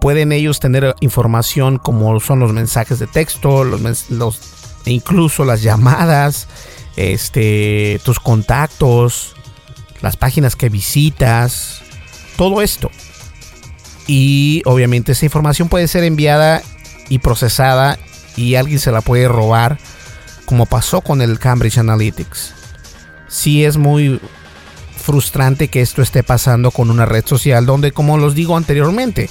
pueden 0.00 0.32
ellos 0.32 0.60
tener 0.60 0.94
información 1.00 1.78
como 1.78 2.20
son 2.20 2.38
los 2.38 2.52
mensajes 2.52 2.98
de 2.98 3.06
texto, 3.06 3.64
los, 3.64 4.10
los 4.10 4.40
incluso 4.84 5.44
las 5.44 5.62
llamadas, 5.62 6.46
este, 6.96 8.00
tus 8.04 8.20
contactos, 8.20 9.34
las 10.00 10.16
páginas 10.16 10.56
que 10.56 10.68
visitas, 10.68 11.82
todo 12.36 12.62
esto. 12.62 12.90
Y 14.06 14.62
obviamente 14.64 15.12
esa 15.12 15.24
información 15.24 15.68
puede 15.68 15.88
ser 15.88 16.04
enviada 16.04 16.62
y 17.08 17.18
procesada 17.18 17.98
y 18.36 18.54
alguien 18.54 18.78
se 18.78 18.92
la 18.92 19.02
puede 19.02 19.28
robar, 19.28 19.78
como 20.46 20.66
pasó 20.66 21.00
con 21.00 21.22
el 21.22 21.38
Cambridge 21.38 21.78
Analytics. 21.78 22.54
Sí 23.28 23.64
es 23.64 23.76
muy 23.76 24.20
frustrante 25.00 25.68
que 25.68 25.80
esto 25.80 26.02
esté 26.02 26.22
pasando 26.22 26.70
con 26.70 26.90
una 26.90 27.06
red 27.06 27.26
social 27.26 27.66
donde, 27.66 27.92
como 27.92 28.18
los 28.18 28.34
digo 28.34 28.56
anteriormente, 28.56 29.28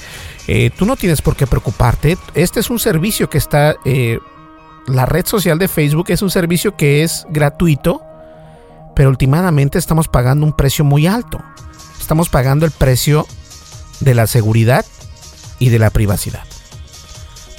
eh, 0.48 0.72
tú 0.78 0.86
no 0.86 0.96
tienes 0.96 1.22
por 1.22 1.36
qué 1.36 1.48
preocuparte. 1.48 2.18
Este 2.34 2.60
es 2.60 2.70
un 2.70 2.80
servicio 2.80 3.30
que 3.30 3.38
está... 3.38 3.76
Eh, 3.86 4.20
la 4.88 5.06
red 5.06 5.26
social 5.26 5.60
de 5.60 5.68
Facebook 5.68 6.08
es 6.10 6.22
un 6.24 6.32
servicio 6.32 6.76
que 6.76 7.04
es 7.04 7.28
gratuito, 7.30 8.02
pero 8.96 9.10
últimamente 9.10 9.78
estamos 9.78 10.08
pagando 10.08 10.46
un 10.46 10.54
precio 10.54 10.84
muy 10.84 11.06
alto. 11.06 11.40
Estamos 12.00 12.30
pagando 12.30 12.66
el 12.66 12.72
precio 12.72 13.28
de 14.00 14.16
la 14.16 14.26
seguridad 14.26 14.86
y 15.60 15.70
de 15.70 15.80
la 15.80 15.92
privacidad. 15.92 16.44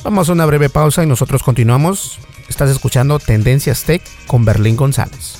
Vamos 0.02 0.28
a 0.28 0.32
una 0.32 0.46
breve 0.46 0.70
pausa 0.70 1.04
y 1.04 1.06
nosotros 1.06 1.42
continuamos. 1.42 2.18
Estás 2.48 2.70
escuchando 2.70 3.18
Tendencias 3.18 3.84
Tech 3.84 4.02
con 4.26 4.44
Berlín 4.44 4.74
González. 4.74 5.39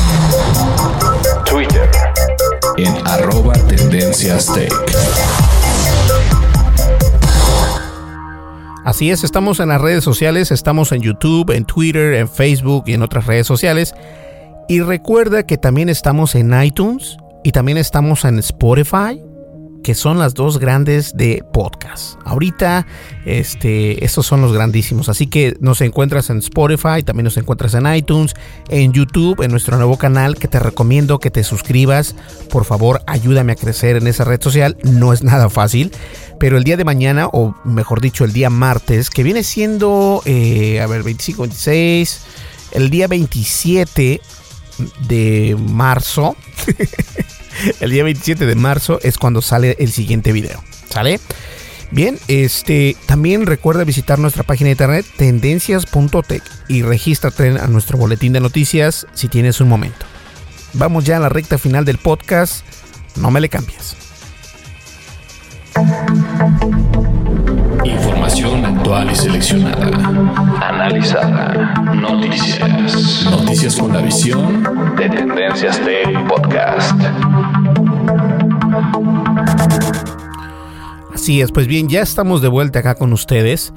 En 2.83 3.67
Tendencias 3.67 4.51
Tech. 4.51 4.73
Así 8.83 9.11
es, 9.11 9.23
estamos 9.23 9.59
en 9.59 9.69
las 9.69 9.79
redes 9.79 10.03
sociales, 10.03 10.49
estamos 10.49 10.91
en 10.91 11.01
YouTube, 11.01 11.51
en 11.51 11.65
Twitter, 11.65 12.15
en 12.15 12.27
Facebook 12.27 12.85
y 12.87 12.93
en 12.93 13.03
otras 13.03 13.27
redes 13.27 13.45
sociales. 13.45 13.93
Y 14.67 14.81
recuerda 14.81 15.43
que 15.43 15.59
también 15.59 15.89
estamos 15.89 16.33
en 16.33 16.59
iTunes 16.59 17.17
y 17.43 17.51
también 17.51 17.77
estamos 17.77 18.25
en 18.25 18.39
Spotify 18.39 19.21
que 19.83 19.95
son 19.95 20.19
las 20.19 20.33
dos 20.33 20.59
grandes 20.59 21.15
de 21.15 21.43
podcast. 21.53 22.19
Ahorita, 22.25 22.85
este, 23.25 24.03
estos 24.05 24.25
son 24.25 24.41
los 24.41 24.53
grandísimos. 24.53 25.09
Así 25.09 25.27
que 25.27 25.55
nos 25.59 25.81
encuentras 25.81 26.29
en 26.29 26.37
Spotify, 26.39 27.03
también 27.03 27.25
nos 27.25 27.37
encuentras 27.37 27.73
en 27.73 27.93
iTunes, 27.93 28.33
en 28.69 28.93
YouTube, 28.93 29.41
en 29.41 29.51
nuestro 29.51 29.77
nuevo 29.77 29.97
canal 29.97 30.37
que 30.37 30.47
te 30.47 30.59
recomiendo 30.59 31.19
que 31.19 31.31
te 31.31 31.43
suscribas. 31.43 32.15
Por 32.49 32.65
favor, 32.65 33.01
ayúdame 33.07 33.53
a 33.53 33.55
crecer 33.55 33.95
en 33.95 34.07
esa 34.07 34.23
red 34.23 34.41
social. 34.41 34.77
No 34.83 35.13
es 35.13 35.23
nada 35.23 35.49
fácil. 35.49 35.91
Pero 36.39 36.57
el 36.57 36.63
día 36.63 36.77
de 36.77 36.85
mañana, 36.85 37.27
o 37.27 37.55
mejor 37.63 38.01
dicho, 38.01 38.23
el 38.23 38.33
día 38.33 38.49
martes, 38.49 39.09
que 39.09 39.23
viene 39.23 39.43
siendo, 39.43 40.21
eh, 40.25 40.81
a 40.81 40.87
ver, 40.87 41.03
25, 41.03 41.43
26, 41.43 42.21
el 42.71 42.89
día 42.89 43.07
27 43.07 44.21
de 45.07 45.57
marzo. 45.59 46.35
el 47.79 47.91
día 47.91 48.03
27 48.03 48.45
de 48.45 48.55
marzo 48.55 48.99
es 49.03 49.17
cuando 49.17 49.41
sale 49.41 49.75
el 49.79 49.91
siguiente 49.91 50.31
video. 50.31 50.63
¿Sale? 50.89 51.19
Bien, 51.91 52.17
este 52.29 52.95
también 53.05 53.45
recuerda 53.45 53.83
visitar 53.83 54.17
nuestra 54.17 54.43
página 54.43 54.67
de 54.67 54.71
internet 54.71 55.05
tendencias.tech 55.17 56.43
y 56.69 56.83
regístrate 56.83 57.49
a 57.59 57.67
nuestro 57.67 57.97
boletín 57.97 58.31
de 58.31 58.39
noticias 58.39 59.07
si 59.13 59.27
tienes 59.27 59.59
un 59.59 59.67
momento. 59.67 60.05
Vamos 60.73 61.03
ya 61.03 61.17
a 61.17 61.19
la 61.19 61.29
recta 61.29 61.57
final 61.57 61.83
del 61.83 61.97
podcast. 61.97 62.65
No 63.17 63.29
me 63.29 63.41
le 63.41 63.49
cambies. 63.49 63.97
Información 67.83 68.60
actual 68.91 69.11
y 69.11 69.15
seleccionada. 69.15 69.87
Analizada. 70.67 71.73
Noticias. 71.95 73.25
Noticias 73.31 73.75
con 73.77 73.93
la 73.93 74.01
visión 74.01 74.95
de 74.97 75.09
Tendencias 75.09 75.79
Tech 75.79 76.27
Podcast. 76.27 76.99
Así 81.13 81.39
es, 81.39 81.51
pues 81.53 81.67
bien, 81.67 81.87
ya 81.87 82.01
estamos 82.01 82.41
de 82.41 82.49
vuelta 82.49 82.79
acá 82.79 82.95
con 82.95 83.13
ustedes. 83.13 83.73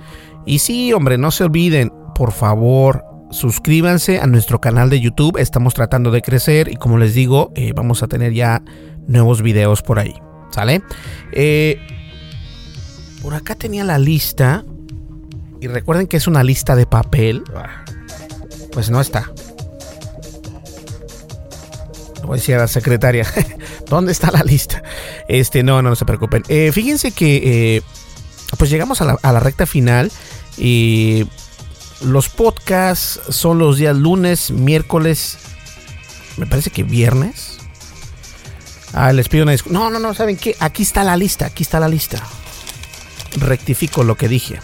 Y 0.47 0.59
sí, 0.59 0.93
hombre, 0.93 1.17
no 1.17 1.31
se 1.31 1.45
olviden, 1.45 1.93
por 2.17 2.33
favor, 2.33 3.05
suscríbanse 3.31 4.19
a 4.19 4.27
nuestro 4.27 4.61
canal 4.61 4.91
de 4.91 5.01
YouTube. 5.01 5.39
Estamos 5.39 5.75
tratando 5.75 6.11
de 6.11 6.23
crecer 6.23 6.69
y 6.73 6.77
como 6.77 6.99
les 6.99 7.15
digo, 7.15 7.53
eh, 7.55 7.73
vamos 7.73 8.03
a 8.03 8.09
tener 8.09 8.33
ya 8.33 8.63
nuevos 9.07 9.43
videos 9.43 9.83
por 9.83 10.01
ahí. 10.01 10.15
¿Sale? 10.51 10.83
Eh, 11.33 11.79
por 13.23 13.35
acá 13.35 13.55
tenía 13.55 13.85
la 13.85 13.99
lista. 13.99 14.65
Y 15.61 15.67
recuerden 15.69 16.07
que 16.07 16.17
es 16.17 16.27
una 16.27 16.43
lista 16.43 16.77
de 16.77 16.87
papel. 16.87 17.45
Pues 18.73 18.91
no 18.91 19.01
está. 19.01 19.31
voy 22.23 22.37
a 22.37 22.41
decir 22.41 22.55
a 22.55 22.59
la 22.59 22.69
secretaria. 22.69 23.27
¿Dónde 23.89 24.13
está 24.13 24.31
la 24.31 24.43
lista? 24.43 24.83
Este, 25.29 25.63
no, 25.63 25.83
no, 25.83 25.91
no 25.91 25.97
se 25.97 26.05
preocupen. 26.05 26.43
Eh, 26.49 26.71
fíjense 26.73 27.13
que. 27.13 27.77
Eh, 27.77 27.83
pues 28.59 28.71
llegamos 28.71 29.01
a 29.01 29.05
la, 29.05 29.19
a 29.23 29.33
la 29.33 29.41
recta 29.41 29.67
final. 29.67 30.11
Y. 30.57 31.27
Los 32.03 32.29
podcasts 32.29 33.21
son 33.31 33.59
los 33.59 33.79
días 33.79 33.97
lunes, 33.97 34.51
miércoles. 34.51 35.39
Me 36.37 36.47
parece 36.47 36.71
que 36.71 36.83
viernes. 36.83 37.59
Ah, 38.93 39.13
les 39.13 39.29
pido 39.29 39.45
una 39.45 39.53
disculpa. 39.53 39.79
No, 39.79 39.91
no, 39.91 39.99
no, 39.99 40.15
¿saben 40.15 40.37
qué? 40.37 40.55
Aquí 40.61 40.83
está 40.83 41.03
la 41.03 41.17
lista, 41.17 41.47
aquí 41.47 41.63
está 41.63 41.81
la 41.81 41.89
lista. 41.89 42.23
Rectifico 43.37 44.05
lo 44.05 44.17
que 44.17 44.29
dije. 44.29 44.61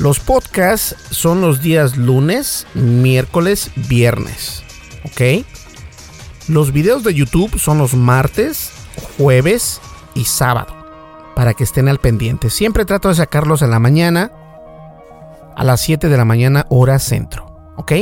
Los 0.00 0.18
podcasts 0.18 0.96
son 1.10 1.42
los 1.42 1.60
días 1.60 1.98
lunes, 1.98 2.66
miércoles, 2.72 3.70
viernes. 3.76 4.62
¿Ok? 5.04 5.44
Los 6.48 6.72
videos 6.72 7.04
de 7.04 7.12
YouTube 7.12 7.58
son 7.58 7.76
los 7.76 7.92
martes, 7.92 8.70
jueves 9.18 9.78
y 10.14 10.24
sábado. 10.24 10.74
Para 11.36 11.52
que 11.52 11.64
estén 11.64 11.86
al 11.86 11.98
pendiente. 11.98 12.48
Siempre 12.48 12.86
trato 12.86 13.10
de 13.10 13.16
sacarlos 13.16 13.60
en 13.60 13.72
la 13.72 13.78
mañana. 13.78 14.32
A 15.54 15.64
las 15.64 15.82
7 15.82 16.08
de 16.08 16.16
la 16.16 16.24
mañana, 16.24 16.64
hora 16.70 16.98
centro. 16.98 17.74
¿Ok? 17.76 17.92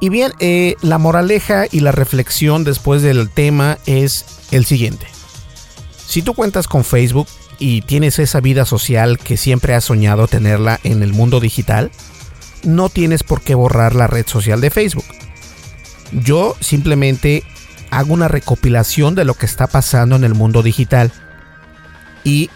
Y 0.00 0.10
bien, 0.10 0.30
eh, 0.38 0.76
la 0.80 0.98
moraleja 0.98 1.64
y 1.68 1.80
la 1.80 1.90
reflexión 1.90 2.62
después 2.62 3.02
del 3.02 3.30
tema 3.30 3.78
es 3.86 4.26
el 4.52 4.64
siguiente. 4.64 5.08
Si 6.06 6.22
tú 6.22 6.34
cuentas 6.34 6.68
con 6.68 6.84
Facebook 6.84 7.26
y 7.58 7.82
tienes 7.82 8.18
esa 8.18 8.40
vida 8.40 8.64
social 8.64 9.18
que 9.18 9.36
siempre 9.36 9.74
has 9.74 9.84
soñado 9.84 10.28
tenerla 10.28 10.80
en 10.82 11.02
el 11.02 11.12
mundo 11.12 11.40
digital, 11.40 11.90
no 12.64 12.88
tienes 12.88 13.22
por 13.22 13.40
qué 13.40 13.54
borrar 13.54 13.94
la 13.94 14.06
red 14.06 14.26
social 14.26 14.60
de 14.60 14.70
Facebook. 14.70 15.04
Yo 16.12 16.56
simplemente 16.60 17.44
hago 17.90 18.12
una 18.12 18.28
recopilación 18.28 19.14
de 19.14 19.24
lo 19.24 19.34
que 19.34 19.46
está 19.46 19.66
pasando 19.66 20.16
en 20.16 20.24
el 20.24 20.34
mundo 20.34 20.62
digital 20.62 21.12
y 22.24 22.50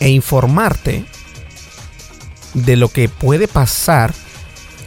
e 0.00 0.10
informarte 0.10 1.06
de 2.54 2.76
lo 2.76 2.88
que 2.88 3.08
puede 3.08 3.48
pasar 3.48 4.14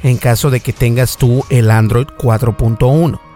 en 0.04 0.18
caso 0.18 0.50
de 0.50 0.60
que 0.62 0.74
tengas 0.74 1.18
tú 1.18 1.46
el 1.50 1.70
Android 1.70 2.08
4.1. 2.18 3.31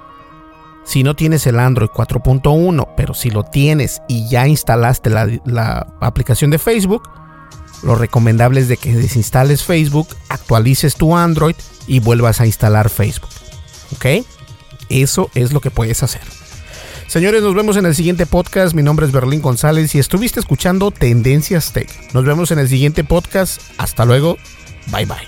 Si 0.85 1.03
no 1.03 1.15
tienes 1.15 1.47
el 1.47 1.59
Android 1.59 1.89
4.1, 1.89 2.89
pero 2.95 3.13
si 3.13 3.31
lo 3.31 3.43
tienes 3.43 4.01
y 4.07 4.29
ya 4.29 4.47
instalaste 4.47 5.09
la, 5.09 5.87
aplicación 5.99 6.51
de 6.51 6.59
Facebook, 6.59 7.09
lo 7.83 7.95
recomendable 7.95 8.61
es 8.61 8.79
que 8.79 8.93
desinstales 8.93 9.63
Facebook, 9.63 10.07
actualices 10.29 10.95
tu 10.95 11.15
Android 11.15 11.55
y 11.87 11.99
vuelvas 11.99 12.39
a 12.39 12.45
instalar 12.45 12.89
Facebook. 12.89 13.29
¿Ok? 13.95 14.25
Eso 14.89 15.29
es 15.33 15.51
lo 15.51 15.59
que 15.59 15.71
puedes 15.71 16.03
hacer. 16.03 16.21
Señores, 17.07 17.41
nos 17.43 17.55
vemos 17.55 17.77
en 17.77 17.85
el 17.85 17.95
siguiente 17.95 18.25
podcast. 18.25 18.75
Mi 18.75 18.83
nombre 18.83 19.05
es 19.05 19.11
Berlín 19.11 19.41
González 19.41 19.93
y 19.95 19.99
estuviste 19.99 20.39
escuchando 20.39 20.91
Tendencias 20.91 21.71
Tech. 21.71 21.89
Nos 22.13 22.25
vemos 22.25 22.51
en 22.51 22.59
el 22.59 22.67
siguiente 22.67 23.03
podcast. 23.03 23.61
Hasta 23.77 24.05
luego. 24.05 24.37
Bye 24.87 25.05
bye. 25.05 25.27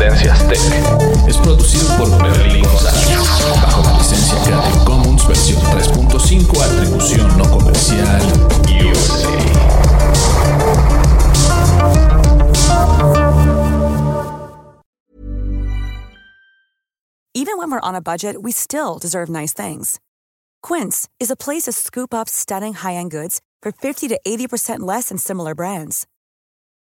Tendencias 0.00 0.48
Tech 0.48 1.28
es 1.28 1.36
producido 1.36 1.86
por 1.98 2.08
Berlín 2.22 2.64
González 2.64 3.18
bajo 3.60 3.82
la 3.82 3.98
licencia 3.98 4.42
Creative 4.44 4.84
Commons 4.86 5.28
versión 5.28 5.60
3.5 5.60 6.62
atribución 6.62 7.36
no 7.36 7.44
comercial 7.50 8.22
USA. 8.82 9.28
Even 17.34 17.58
when 17.58 17.70
we're 17.70 17.80
on 17.82 17.94
a 17.94 18.00
budget, 18.00 18.40
we 18.40 18.52
still 18.52 18.98
deserve 18.98 19.28
nice 19.28 19.52
things. 19.52 20.00
Quince 20.62 21.10
is 21.18 21.30
a 21.30 21.36
place 21.36 21.64
to 21.64 21.72
scoop 21.72 22.14
up 22.14 22.26
stunning 22.30 22.72
high-end 22.72 23.10
goods 23.10 23.42
for 23.60 23.70
50 23.70 24.08
to 24.08 24.18
80% 24.26 24.80
less 24.80 25.10
than 25.10 25.18
similar 25.18 25.54
brands. 25.54 26.06